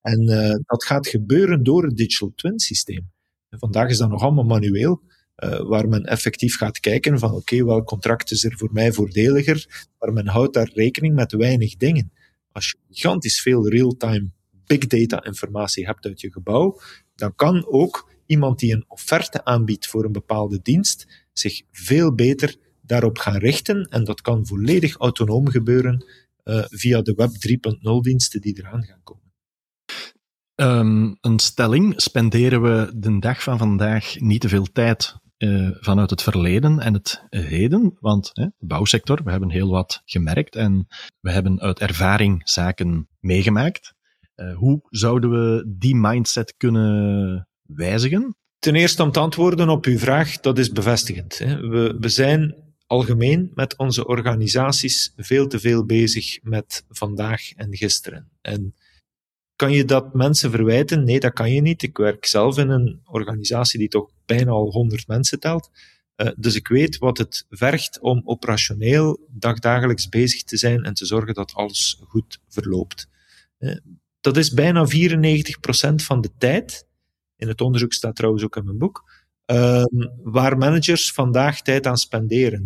En 0.00 0.20
uh, 0.30 0.54
dat 0.66 0.84
gaat 0.84 1.06
gebeuren 1.06 1.62
door 1.62 1.84
het 1.84 1.96
digital 1.96 2.32
twin 2.34 2.58
systeem. 2.58 3.11
Vandaag 3.58 3.88
is 3.88 3.98
dat 3.98 4.08
nog 4.08 4.22
allemaal 4.22 4.44
manueel, 4.44 5.02
uh, 5.36 5.60
waar 5.60 5.88
men 5.88 6.04
effectief 6.04 6.56
gaat 6.56 6.80
kijken 6.80 7.18
van 7.18 7.30
oké, 7.30 7.38
okay, 7.38 7.64
welk 7.64 7.86
contract 7.86 8.30
is 8.30 8.44
er 8.44 8.56
voor 8.56 8.70
mij 8.72 8.92
voordeliger, 8.92 9.86
maar 9.98 10.12
men 10.12 10.26
houdt 10.26 10.54
daar 10.54 10.70
rekening 10.74 11.14
met 11.14 11.32
weinig 11.32 11.76
dingen. 11.76 12.12
Als 12.52 12.70
je 12.70 12.94
gigantisch 12.94 13.40
veel 13.40 13.68
real-time 13.68 14.30
big 14.66 14.86
data 14.86 15.24
informatie 15.24 15.86
hebt 15.86 16.06
uit 16.06 16.20
je 16.20 16.32
gebouw, 16.32 16.80
dan 17.14 17.34
kan 17.34 17.66
ook 17.66 18.10
iemand 18.26 18.58
die 18.58 18.72
een 18.72 18.84
offerte 18.88 19.44
aanbiedt 19.44 19.86
voor 19.86 20.04
een 20.04 20.12
bepaalde 20.12 20.60
dienst 20.62 21.26
zich 21.32 21.62
veel 21.70 22.14
beter 22.14 22.56
daarop 22.80 23.18
gaan 23.18 23.38
richten 23.38 23.84
en 23.84 24.04
dat 24.04 24.20
kan 24.20 24.46
volledig 24.46 24.96
autonoom 24.96 25.48
gebeuren 25.48 26.06
uh, 26.44 26.64
via 26.68 27.02
de 27.02 27.14
Web 27.14 27.30
3.0 27.30 28.00
diensten 28.00 28.40
die 28.40 28.58
eraan 28.58 28.84
gaan 28.84 29.00
komen. 29.04 29.21
Um, 30.54 31.16
een 31.20 31.38
stelling, 31.38 31.94
spenderen 31.96 32.62
we 32.62 32.92
de 32.96 33.18
dag 33.18 33.42
van 33.42 33.58
vandaag 33.58 34.20
niet 34.20 34.40
te 34.40 34.48
veel 34.48 34.66
tijd 34.72 35.16
uh, 35.38 35.70
vanuit 35.80 36.10
het 36.10 36.22
verleden 36.22 36.80
en 36.80 36.94
het 36.94 37.26
heden? 37.28 37.96
Want 38.00 38.30
hè, 38.32 38.44
de 38.44 38.66
bouwsector, 38.66 39.20
we 39.24 39.30
hebben 39.30 39.50
heel 39.50 39.70
wat 39.70 40.02
gemerkt 40.04 40.56
en 40.56 40.86
we 41.20 41.30
hebben 41.30 41.60
uit 41.60 41.78
ervaring 41.78 42.40
zaken 42.44 43.08
meegemaakt. 43.20 43.94
Uh, 44.36 44.56
hoe 44.56 44.80
zouden 44.88 45.30
we 45.30 45.74
die 45.78 45.96
mindset 45.96 46.54
kunnen 46.56 47.48
wijzigen? 47.62 48.36
Ten 48.58 48.74
eerste 48.74 49.02
om 49.02 49.12
te 49.12 49.20
antwoorden 49.20 49.68
op 49.68 49.84
uw 49.84 49.98
vraag, 49.98 50.40
dat 50.40 50.58
is 50.58 50.70
bevestigend. 50.70 51.38
Hè. 51.38 51.68
We, 51.68 51.96
we 52.00 52.08
zijn 52.08 52.54
algemeen 52.86 53.50
met 53.54 53.76
onze 53.76 54.06
organisaties 54.06 55.12
veel 55.16 55.46
te 55.46 55.58
veel 55.58 55.84
bezig 55.84 56.42
met 56.42 56.84
vandaag 56.88 57.52
en 57.52 57.76
gisteren. 57.76 58.30
En 58.40 58.74
kan 59.62 59.72
je 59.72 59.84
dat 59.84 60.14
mensen 60.14 60.50
verwijten? 60.50 61.04
Nee, 61.04 61.20
dat 61.20 61.32
kan 61.32 61.52
je 61.52 61.60
niet. 61.60 61.82
Ik 61.82 61.96
werk 61.96 62.26
zelf 62.26 62.58
in 62.58 62.68
een 62.68 63.00
organisatie 63.04 63.78
die 63.78 63.88
toch 63.88 64.10
bijna 64.26 64.50
al 64.50 64.70
100 64.70 65.06
mensen 65.06 65.40
telt. 65.40 65.70
Uh, 66.16 66.28
dus 66.36 66.54
ik 66.54 66.68
weet 66.68 66.98
wat 66.98 67.18
het 67.18 67.46
vergt 67.50 68.00
om 68.00 68.22
operationeel 68.24 69.26
dagdagelijks 69.30 70.08
bezig 70.08 70.42
te 70.42 70.56
zijn 70.56 70.82
en 70.82 70.94
te 70.94 71.06
zorgen 71.06 71.34
dat 71.34 71.54
alles 71.54 72.02
goed 72.08 72.40
verloopt. 72.48 73.08
Uh, 73.58 73.76
dat 74.20 74.36
is 74.36 74.52
bijna 74.52 74.86
94% 74.86 75.94
van 75.94 76.20
de 76.20 76.30
tijd. 76.38 76.86
In 77.36 77.48
het 77.48 77.60
onderzoek 77.60 77.92
staat 77.92 78.16
trouwens 78.16 78.44
ook 78.44 78.56
in 78.56 78.64
mijn 78.64 78.78
boek. 78.78 79.10
Uh, 79.46 79.84
waar 80.22 80.58
managers 80.58 81.12
vandaag 81.12 81.62
tijd 81.62 81.86
aan 81.86 81.96
spenderen. 81.96 82.62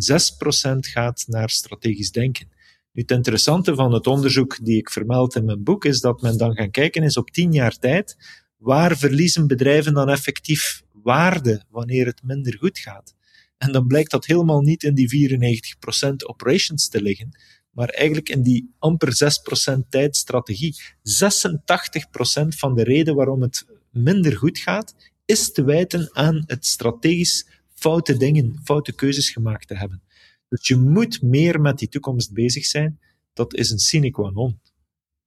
6% 0.73 0.77
gaat 0.79 1.23
naar 1.27 1.49
strategisch 1.49 2.11
denken. 2.11 2.49
Nu, 2.97 3.03
het 3.03 3.11
interessante 3.11 3.75
van 3.75 3.93
het 3.93 4.07
onderzoek 4.07 4.65
die 4.65 4.77
ik 4.77 4.89
vermeld 4.89 5.35
in 5.35 5.45
mijn 5.45 5.63
boek 5.63 5.85
is 5.85 5.99
dat 5.99 6.21
men 6.21 6.37
dan 6.37 6.55
gaan 6.55 6.71
kijken 6.71 7.03
is 7.03 7.17
op 7.17 7.29
tien 7.29 7.51
jaar 7.51 7.77
tijd, 7.77 8.17
waar 8.57 8.97
verliezen 8.97 9.47
bedrijven 9.47 9.93
dan 9.93 10.09
effectief 10.09 10.83
waarde 10.91 11.63
wanneer 11.69 12.05
het 12.05 12.23
minder 12.23 12.57
goed 12.57 12.79
gaat? 12.79 13.15
En 13.57 13.71
dan 13.71 13.87
blijkt 13.87 14.11
dat 14.11 14.25
helemaal 14.25 14.61
niet 14.61 14.83
in 14.83 14.93
die 14.93 15.29
94% 15.29 16.09
operations 16.25 16.89
te 16.89 17.01
liggen, 17.01 17.37
maar 17.71 17.89
eigenlijk 17.89 18.29
in 18.29 18.41
die 18.41 18.73
amper 18.79 19.33
6% 19.75 19.79
tijdstrategie. 19.89 20.75
86% 21.01 22.47
van 22.47 22.75
de 22.75 22.83
reden 22.83 23.15
waarom 23.15 23.41
het 23.41 23.65
minder 23.91 24.37
goed 24.37 24.57
gaat, 24.57 24.95
is 25.25 25.51
te 25.51 25.63
wijten 25.63 26.09
aan 26.13 26.43
het 26.45 26.65
strategisch 26.65 27.47
foute 27.73 28.17
dingen, 28.17 28.59
foute 28.63 28.93
keuzes 28.93 29.29
gemaakt 29.29 29.67
te 29.67 29.77
hebben. 29.77 30.01
Dus 30.49 30.67
je 30.67 30.75
moet 30.75 31.21
meer 31.21 31.61
met 31.61 31.77
die 31.77 31.87
toekomst 31.87 32.33
bezig 32.33 32.65
zijn. 32.65 32.99
Dat 33.33 33.53
is 33.53 33.69
een 33.69 33.79
sine 33.79 34.09
qua 34.09 34.29
non. 34.29 34.59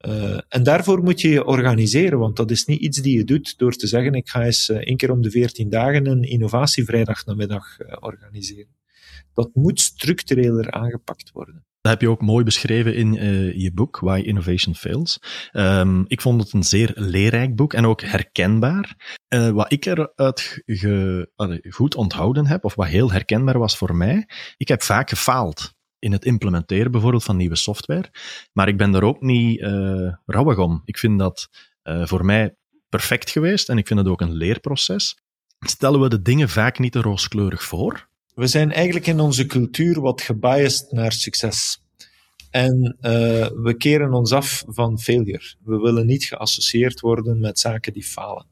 Uh, 0.06 0.40
en 0.48 0.62
daarvoor 0.62 1.02
moet 1.02 1.20
je 1.20 1.28
je 1.28 1.44
organiseren, 1.44 2.18
want 2.18 2.36
dat 2.36 2.50
is 2.50 2.64
niet 2.64 2.80
iets 2.80 2.98
die 2.98 3.16
je 3.16 3.24
doet 3.24 3.58
door 3.58 3.72
te 3.72 3.86
zeggen: 3.86 4.14
ik 4.14 4.28
ga 4.28 4.44
eens 4.44 4.68
uh, 4.68 4.76
één 4.76 4.96
keer 4.96 5.10
om 5.10 5.22
de 5.22 5.30
veertien 5.30 5.68
dagen 5.68 6.06
een 6.06 6.22
innovatievrijdag 6.22 7.26
namiddag 7.26 7.80
uh, 7.80 7.96
organiseren. 8.00 8.76
Dat 9.34 9.54
moet 9.54 9.80
structureler 9.80 10.70
aangepakt 10.70 11.30
worden. 11.32 11.64
Dat 11.80 11.92
heb 11.92 12.00
je 12.00 12.10
ook 12.10 12.20
mooi 12.20 12.44
beschreven 12.44 12.94
in 12.94 13.14
uh, 13.14 13.54
je 13.56 13.72
boek, 13.72 13.98
Why 13.98 14.22
Innovation 14.24 14.74
Fails. 14.74 15.18
Um, 15.52 16.04
ik 16.08 16.20
vond 16.20 16.42
het 16.42 16.52
een 16.52 16.62
zeer 16.62 16.92
leerrijk 16.94 17.56
boek 17.56 17.72
en 17.72 17.86
ook 17.86 18.02
herkenbaar. 18.02 19.16
Uh, 19.28 19.50
wat 19.50 19.72
ik 19.72 19.86
eruit 19.86 20.62
goed 21.70 21.94
onthouden 21.94 22.46
heb, 22.46 22.64
of 22.64 22.74
wat 22.74 22.86
heel 22.86 23.12
herkenbaar 23.12 23.58
was 23.58 23.76
voor 23.76 23.94
mij, 23.94 24.28
ik 24.56 24.68
heb 24.68 24.82
vaak 24.82 25.08
gefaald 25.08 25.74
in 25.98 26.12
het 26.12 26.24
implementeren 26.24 26.90
bijvoorbeeld 26.90 27.24
van 27.24 27.36
nieuwe 27.36 27.56
software, 27.56 28.10
maar 28.52 28.68
ik 28.68 28.76
ben 28.76 28.94
er 28.94 29.04
ook 29.04 29.20
niet 29.20 29.60
uh, 29.60 30.14
rouwig 30.26 30.58
om. 30.58 30.82
Ik 30.84 30.98
vind 30.98 31.18
dat 31.18 31.48
voor 31.82 32.24
mij 32.24 32.56
perfect 32.88 33.30
geweest 33.30 33.68
en 33.68 33.78
ik 33.78 33.86
vind 33.86 33.98
het 33.98 34.08
ook 34.08 34.20
een 34.20 34.34
leerproces. 34.34 35.16
Stellen 35.58 36.00
we 36.00 36.08
de 36.08 36.22
dingen 36.22 36.48
vaak 36.48 36.78
niet 36.78 36.92
te 36.92 37.00
rooskleurig 37.00 37.62
voor? 37.62 38.09
We 38.40 38.46
zijn 38.46 38.72
eigenlijk 38.72 39.06
in 39.06 39.20
onze 39.20 39.46
cultuur 39.46 40.00
wat 40.00 40.20
gebiased 40.20 40.92
naar 40.92 41.12
succes. 41.12 41.82
En 42.50 42.96
uh, 43.00 43.12
we 43.46 43.74
keren 43.78 44.12
ons 44.12 44.32
af 44.32 44.64
van 44.66 44.98
failure. 44.98 45.54
We 45.64 45.76
willen 45.76 46.06
niet 46.06 46.24
geassocieerd 46.24 47.00
worden 47.00 47.40
met 47.40 47.58
zaken 47.58 47.92
die 47.92 48.02
falen. 48.02 48.46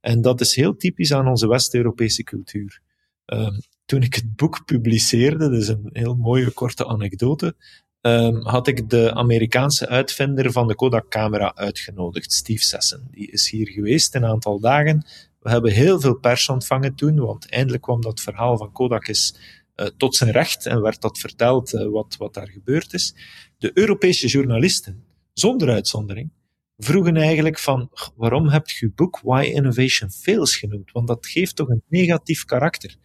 En 0.00 0.20
dat 0.20 0.40
is 0.40 0.54
heel 0.54 0.76
typisch 0.76 1.12
aan 1.12 1.28
onze 1.28 1.48
West-Europese 1.48 2.22
cultuur. 2.22 2.80
Uh, 3.26 3.58
toen 3.84 4.02
ik 4.02 4.14
het 4.14 4.36
boek 4.36 4.64
publiceerde, 4.64 5.50
dat 5.50 5.60
is 5.60 5.68
een 5.68 5.90
heel 5.92 6.14
mooie 6.14 6.50
korte 6.50 6.86
anekdote, 6.86 7.54
uh, 8.02 8.44
had 8.44 8.66
ik 8.66 8.88
de 8.88 9.14
Amerikaanse 9.14 9.88
uitvinder 9.88 10.52
van 10.52 10.66
de 10.66 10.74
Kodak-camera 10.74 11.54
uitgenodigd, 11.54 12.32
Steve 12.32 12.64
Sesson. 12.64 13.08
Die 13.10 13.30
is 13.30 13.50
hier 13.50 13.68
geweest 13.68 14.14
een 14.14 14.24
aantal 14.24 14.60
dagen 14.60 15.06
we 15.40 15.50
hebben 15.50 15.72
heel 15.72 16.00
veel 16.00 16.14
pers 16.14 16.48
ontvangen 16.48 16.94
toen, 16.94 17.18
want 17.18 17.50
eindelijk 17.50 17.82
kwam 17.82 18.00
dat 18.00 18.20
verhaal 18.20 18.56
van 18.56 18.72
Kodak 18.72 19.08
eens 19.08 19.34
uh, 19.76 19.86
tot 19.86 20.16
zijn 20.16 20.30
recht 20.30 20.66
en 20.66 20.80
werd 20.80 21.00
dat 21.00 21.18
verteld 21.18 21.74
uh, 21.74 21.86
wat, 21.86 22.16
wat 22.18 22.34
daar 22.34 22.48
gebeurd 22.48 22.92
is. 22.92 23.14
De 23.58 23.70
Europese 23.74 24.26
journalisten 24.26 25.04
zonder 25.32 25.70
uitzondering, 25.70 26.30
vroegen 26.76 27.16
eigenlijk 27.16 27.58
van 27.58 27.90
waarom 28.16 28.48
hebt 28.48 28.70
je 28.70 28.92
boek 28.94 29.20
Why 29.22 29.50
Innovation 29.54 30.10
Fails 30.10 30.56
genoemd? 30.56 30.92
Want 30.92 31.06
dat 31.06 31.26
geeft 31.26 31.56
toch 31.56 31.68
een 31.68 31.82
negatief 31.88 32.44
karakter. 32.44 32.96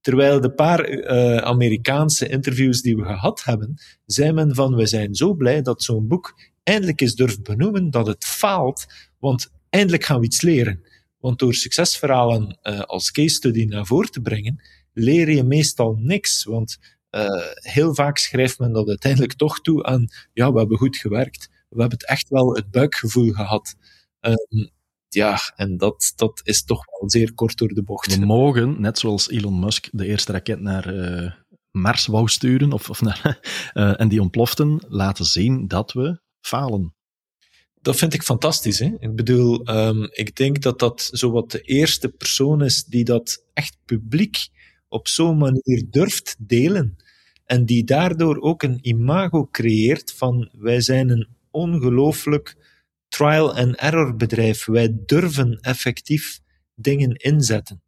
Terwijl 0.00 0.40
de 0.40 0.52
paar 0.52 0.88
uh, 0.90 1.36
Amerikaanse 1.36 2.28
interviews 2.28 2.82
die 2.82 2.96
we 2.96 3.04
gehad 3.04 3.44
hebben, 3.44 3.74
zei 4.06 4.32
men 4.32 4.54
van 4.54 4.74
we 4.74 4.86
zijn 4.86 5.14
zo 5.14 5.34
blij 5.34 5.62
dat 5.62 5.82
zo'n 5.82 6.08
boek 6.08 6.38
eindelijk 6.62 7.00
eens 7.00 7.14
durft 7.14 7.42
benoemen 7.42 7.90
dat 7.90 8.06
het 8.06 8.24
faalt, 8.24 8.86
want 9.18 9.52
eindelijk 9.68 10.04
gaan 10.04 10.18
we 10.18 10.24
iets 10.24 10.40
leren. 10.40 10.82
Want 11.22 11.38
door 11.38 11.54
succesverhalen 11.54 12.58
uh, 12.62 12.80
als 12.80 13.10
case 13.10 13.34
study 13.34 13.64
naar 13.64 13.86
voren 13.86 14.10
te 14.10 14.20
brengen, 14.20 14.62
leer 14.92 15.30
je 15.30 15.42
meestal 15.42 15.94
niks. 15.98 16.44
Want 16.44 16.78
uh, 17.10 17.26
heel 17.54 17.94
vaak 17.94 18.18
schrijft 18.18 18.58
men 18.58 18.72
dat 18.72 18.88
uiteindelijk 18.88 19.32
toch 19.32 19.60
toe 19.60 19.84
aan, 19.84 20.08
ja, 20.32 20.52
we 20.52 20.58
hebben 20.58 20.78
goed 20.78 20.96
gewerkt. 20.96 21.48
We 21.68 21.80
hebben 21.80 21.98
het 21.98 22.08
echt 22.08 22.28
wel 22.28 22.54
het 22.54 22.70
buikgevoel 22.70 23.32
gehad. 23.32 23.74
Um, 24.20 24.70
ja, 25.08 25.38
en 25.56 25.76
dat, 25.76 26.12
dat 26.16 26.40
is 26.44 26.64
toch 26.64 26.84
wel 26.98 27.10
zeer 27.10 27.34
kort 27.34 27.58
door 27.58 27.68
de 27.68 27.82
bocht. 27.82 28.16
We 28.16 28.26
mogen, 28.26 28.80
net 28.80 28.98
zoals 28.98 29.30
Elon 29.30 29.58
Musk 29.58 29.88
de 29.92 30.06
eerste 30.06 30.32
raket 30.32 30.60
naar 30.60 30.94
uh, 30.94 31.32
Mars 31.70 32.06
wou 32.06 32.28
sturen, 32.28 32.72
of, 32.72 32.90
of 32.90 33.00
naar, 33.00 33.38
en 33.98 34.08
die 34.08 34.20
ontploften, 34.20 34.84
laten 34.88 35.24
zien 35.24 35.68
dat 35.68 35.92
we 35.92 36.20
falen. 36.40 36.94
Dat 37.82 37.96
vind 37.96 38.14
ik 38.14 38.22
fantastisch. 38.22 38.78
Hè? 38.78 38.90
Ik 38.98 39.14
bedoel, 39.14 39.68
um, 39.70 40.08
ik 40.10 40.36
denk 40.36 40.62
dat 40.62 40.78
dat 40.78 41.08
zowat 41.12 41.50
de 41.50 41.60
eerste 41.60 42.08
persoon 42.08 42.64
is 42.64 42.84
die 42.84 43.04
dat 43.04 43.44
echt 43.52 43.76
publiek 43.84 44.48
op 44.88 45.08
zo'n 45.08 45.38
manier 45.38 45.84
durft 45.90 46.36
delen. 46.38 46.96
En 47.44 47.64
die 47.64 47.84
daardoor 47.84 48.40
ook 48.40 48.62
een 48.62 48.78
imago 48.82 49.48
creëert 49.50 50.12
van 50.12 50.50
wij 50.52 50.80
zijn 50.80 51.08
een 51.10 51.28
ongelooflijk 51.50 52.56
trial-and-error 53.08 54.16
bedrijf. 54.16 54.64
Wij 54.64 54.96
durven 55.06 55.58
effectief 55.60 56.40
dingen 56.74 57.14
inzetten. 57.14 57.82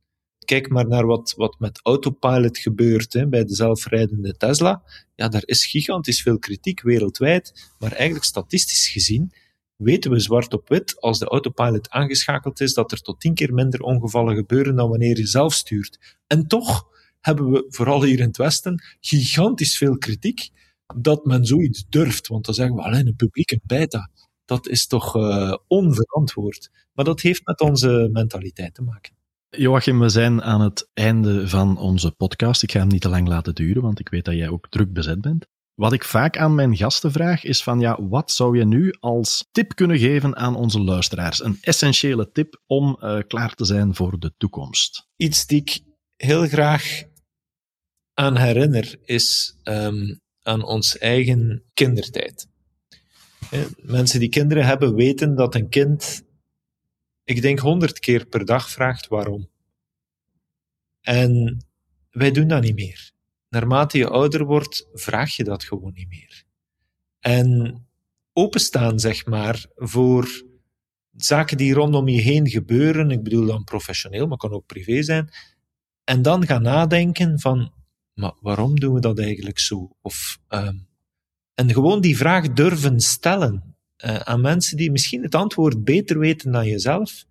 Kijk 0.45 0.69
maar 0.69 0.89
naar 0.89 1.07
wat, 1.07 1.35
wat 1.37 1.59
met 1.59 1.81
autopilot 1.83 2.59
gebeurt 2.59 3.13
hè, 3.13 3.29
bij 3.29 3.45
de 3.45 3.55
zelfrijdende 3.55 4.37
Tesla. 4.37 4.83
Ja, 5.15 5.29
daar 5.29 5.43
is 5.45 5.67
gigantisch 5.67 6.23
veel 6.23 6.39
kritiek 6.39 6.83
wereldwijd, 6.83 7.71
maar 7.79 7.93
eigenlijk 7.93 8.25
statistisch 8.25 8.89
gezien 8.89 9.33
weten 9.77 10.11
we 10.11 10.21
zwart 10.21 10.53
op 10.53 10.69
wit, 10.69 11.01
als 11.01 11.19
de 11.19 11.27
autopilot 11.27 11.91
aangeschakeld 11.91 12.61
is, 12.61 12.75
dat 12.75 12.93
er 12.93 13.01
tot 13.01 13.21
tien 13.21 13.35
keer 13.35 13.55
minder 13.55 13.81
ongevallen 13.81 14.35
gebeuren 14.35 14.77
dan 14.77 14.89
wanneer 14.89 15.17
je 15.17 15.27
zelf 15.27 15.55
stuurt. 15.55 16.17
En 16.27 16.47
toch 16.47 16.87
hebben 17.21 17.51
we, 17.51 17.65
vooral 17.69 18.03
hier 18.03 18.19
in 18.19 18.27
het 18.27 18.37
Westen, 18.37 18.83
gigantisch 19.01 19.77
veel 19.77 19.99
kritiek 19.99 20.51
dat 20.97 21.25
men 21.25 21.45
zoiets 21.45 21.85
durft. 21.89 22.29
Want 22.29 22.45
dan 22.45 22.55
zeggen 22.55 22.77
we 22.77 22.83
alleen 22.83 23.07
een 23.07 23.17
publieke 23.17 23.61
beta. 23.63 24.11
Dat 24.45 24.69
is 24.69 24.87
toch 24.87 25.17
uh, 25.17 25.55
onverantwoord. 25.67 26.71
Maar 26.93 27.05
dat 27.05 27.21
heeft 27.21 27.47
met 27.47 27.61
onze 27.61 28.09
mentaliteit 28.13 28.75
te 28.75 28.83
maken. 28.83 29.13
Joachim, 29.49 30.01
we 30.01 30.09
zijn 30.09 30.43
aan 30.43 30.61
het 30.61 30.91
einde 30.95 31.49
van 31.49 31.79
onze 31.79 32.11
podcast. 32.11 32.63
Ik 32.63 32.73
ga 32.73 32.79
hem 32.79 32.89
niet 32.89 33.01
te 33.01 33.09
lang 33.09 33.29
laten 33.29 33.55
duren, 33.55 33.83
want 33.83 34.01
ik 34.01 34.09
weet 34.09 34.25
dat 34.25 34.35
jij 34.35 34.49
ook 34.49 34.69
druk 34.69 34.93
bezet 34.93 35.21
bent. 35.21 35.47
Wat 35.75 35.93
ik 35.93 36.05
vaak 36.05 36.37
aan 36.39 36.55
mijn 36.55 36.77
gasten 36.77 37.13
vraag 37.13 37.45
is 37.45 37.63
van 37.63 37.81
ja, 37.81 38.03
wat 38.03 38.31
zou 38.31 38.59
je 38.59 38.65
nu 38.65 38.95
als 39.01 39.49
tip 39.53 39.75
kunnen 39.75 39.99
geven 39.99 40.37
aan 40.37 40.57
onze 40.57 40.81
luisteraars? 40.81 41.45
Een 41.45 41.59
essentiële 41.61 42.31
tip 42.33 42.63
om 42.67 42.99
uh, 43.01 43.19
klaar 43.27 43.55
te 43.55 43.65
zijn 43.65 43.95
voor 43.95 44.19
de 44.19 44.33
toekomst. 44.37 45.09
Iets 45.17 45.47
die 45.47 45.61
ik 45.61 45.81
heel 46.17 46.47
graag 46.47 47.03
aan 48.15 48.37
herinner 48.37 48.99
is 49.05 49.57
um, 49.65 50.21
aan 50.43 50.65
ons 50.65 50.99
eigen 50.99 51.63
kindertijd. 51.75 52.49
Mensen 53.77 54.21
die 54.21 54.29
kinderen 54.29 54.67
hebben 54.67 54.95
weten 54.95 55.35
dat 55.37 55.55
een 55.55 55.69
kind, 55.69 56.23
ik 57.25 57.43
denk 57.43 57.59
honderd 57.59 57.99
keer 57.99 58.27
per 58.27 58.45
dag 58.45 58.71
vraagt 58.71 59.09
waarom. 59.09 59.51
En 61.01 61.65
wij 62.11 62.31
doen 62.31 62.49
dat 62.49 62.63
niet 62.63 62.75
meer. 62.75 63.14
Naarmate 63.55 63.99
je 63.99 64.09
ouder 64.09 64.45
wordt, 64.45 64.89
vraag 64.93 65.37
je 65.37 65.45
dat 65.45 65.65
gewoon 65.65 65.93
niet 65.95 66.09
meer. 66.09 66.45
En 67.21 67.79
openstaan, 68.33 69.01
zeg 69.01 69.27
maar, 69.27 69.67
voor 69.75 70.45
zaken 71.17 71.57
die 71.57 71.75
rondom 71.75 72.09
je 72.09 72.21
heen 72.21 72.49
gebeuren, 72.49 73.11
ik 73.11 73.23
bedoel 73.23 73.47
dan 73.47 73.65
professioneel, 73.65 74.27
maar 74.27 74.37
kan 74.37 74.53
ook 74.53 74.67
privé 74.67 75.03
zijn, 75.03 75.31
en 76.05 76.23
dan 76.23 76.47
gaan 76.47 76.63
nadenken 76.63 77.41
van, 77.41 77.73
maar 78.15 78.33
waarom 78.41 78.81
doen 78.81 78.95
we 78.95 79.01
dat 79.01 79.19
eigenlijk 79.19 79.59
zo? 79.59 79.97
Of, 80.03 80.39
um, 80.49 80.87
en 81.55 81.73
gewoon 81.73 82.01
die 82.01 82.17
vraag 82.17 82.53
durven 82.53 83.01
stellen 83.01 83.77
uh, 84.05 84.17
aan 84.17 84.41
mensen 84.41 84.77
die 84.77 84.91
misschien 84.91 85.23
het 85.23 85.35
antwoord 85.35 85.85
beter 85.85 86.19
weten 86.19 86.53
dan 86.53 86.67
jezelf, 86.67 87.25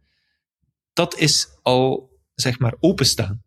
dat 0.94 1.18
is 1.18 1.48
al, 1.62 2.10
zeg 2.36 2.60
maar, 2.60 2.76
openstaan 2.80 3.44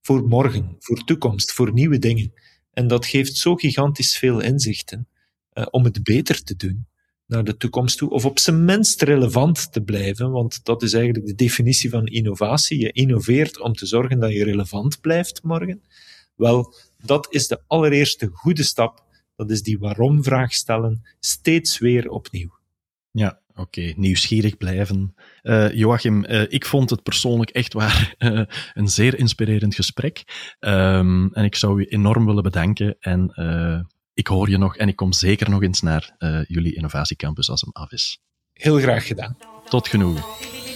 voor 0.00 0.22
morgen, 0.22 0.76
voor 0.78 1.04
toekomst, 1.04 1.52
voor 1.52 1.72
nieuwe 1.72 1.98
dingen. 1.98 2.32
En 2.72 2.86
dat 2.86 3.06
geeft 3.06 3.36
zo 3.36 3.54
gigantisch 3.54 4.16
veel 4.18 4.40
inzichten 4.40 5.08
uh, 5.54 5.66
om 5.70 5.84
het 5.84 6.02
beter 6.02 6.42
te 6.42 6.56
doen 6.56 6.88
naar 7.26 7.44
de 7.44 7.56
toekomst 7.56 7.98
toe, 7.98 8.10
of 8.10 8.24
op 8.24 8.38
zijn 8.38 8.64
minst 8.64 9.02
relevant 9.02 9.72
te 9.72 9.80
blijven, 9.80 10.30
want 10.30 10.64
dat 10.64 10.82
is 10.82 10.92
eigenlijk 10.92 11.26
de 11.26 11.34
definitie 11.34 11.90
van 11.90 12.06
innovatie. 12.06 12.80
Je 12.80 12.92
innoveert 12.92 13.60
om 13.60 13.72
te 13.72 13.86
zorgen 13.86 14.20
dat 14.20 14.32
je 14.32 14.44
relevant 14.44 15.00
blijft 15.00 15.42
morgen. 15.42 15.82
Wel, 16.36 16.74
dat 17.04 17.26
is 17.30 17.48
de 17.48 17.62
allereerste 17.66 18.26
goede 18.32 18.62
stap. 18.62 19.04
Dat 19.36 19.50
is 19.50 19.62
die 19.62 19.78
waarom-vraag 19.78 20.52
stellen, 20.52 21.02
steeds 21.20 21.78
weer 21.78 22.08
opnieuw. 22.08 22.58
Ja, 23.10 23.40
oké. 23.60 23.80
Okay. 23.80 23.94
Nieuwsgierig 23.96 24.56
blijven. 24.56 25.14
Uh, 25.42 25.72
Joachim, 25.72 26.24
uh, 26.24 26.42
ik 26.48 26.66
vond 26.66 26.90
het 26.90 27.02
persoonlijk 27.02 27.50
echt 27.50 27.72
waar 27.72 28.14
uh, 28.18 28.42
een 28.74 28.88
zeer 28.88 29.18
inspirerend 29.18 29.74
gesprek. 29.74 30.22
Um, 30.60 31.32
en 31.32 31.44
ik 31.44 31.54
zou 31.54 31.80
u 31.80 31.84
enorm 31.84 32.26
willen 32.26 32.42
bedanken. 32.42 32.96
En 33.00 33.32
ik 34.14 34.26
hoor 34.26 34.50
je 34.50 34.58
nog 34.58 34.76
en 34.76 34.88
ik 34.88 34.96
kom 34.96 35.12
zeker 35.12 35.50
nog 35.50 35.62
eens 35.62 35.80
naar 35.80 36.16
jullie 36.48 36.74
innovatiecampus 36.74 37.50
als 37.50 37.60
hem 37.60 37.70
af 37.72 37.92
is. 37.92 38.20
Heel 38.52 38.78
graag 38.78 39.06
gedaan. 39.06 39.36
Tot 39.68 39.88
genoegen. 39.88 40.69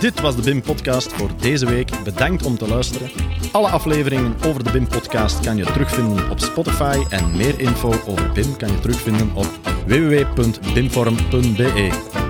Dit 0.00 0.20
was 0.20 0.36
de 0.36 0.42
BIM-podcast 0.42 1.12
voor 1.12 1.30
deze 1.40 1.66
week. 1.66 1.90
Bedankt 2.04 2.44
om 2.44 2.58
te 2.58 2.68
luisteren. 2.68 3.10
Alle 3.52 3.68
afleveringen 3.68 4.34
over 4.46 4.64
de 4.64 4.70
BIM-podcast 4.70 5.40
kan 5.40 5.56
je 5.56 5.64
terugvinden 5.64 6.30
op 6.30 6.38
Spotify 6.38 7.04
en 7.10 7.36
meer 7.36 7.60
info 7.60 7.92
over 8.06 8.32
BIM 8.32 8.56
kan 8.56 8.70
je 8.70 8.80
terugvinden 8.80 9.30
op 9.34 9.48
www.bimforum.be. 9.86 12.25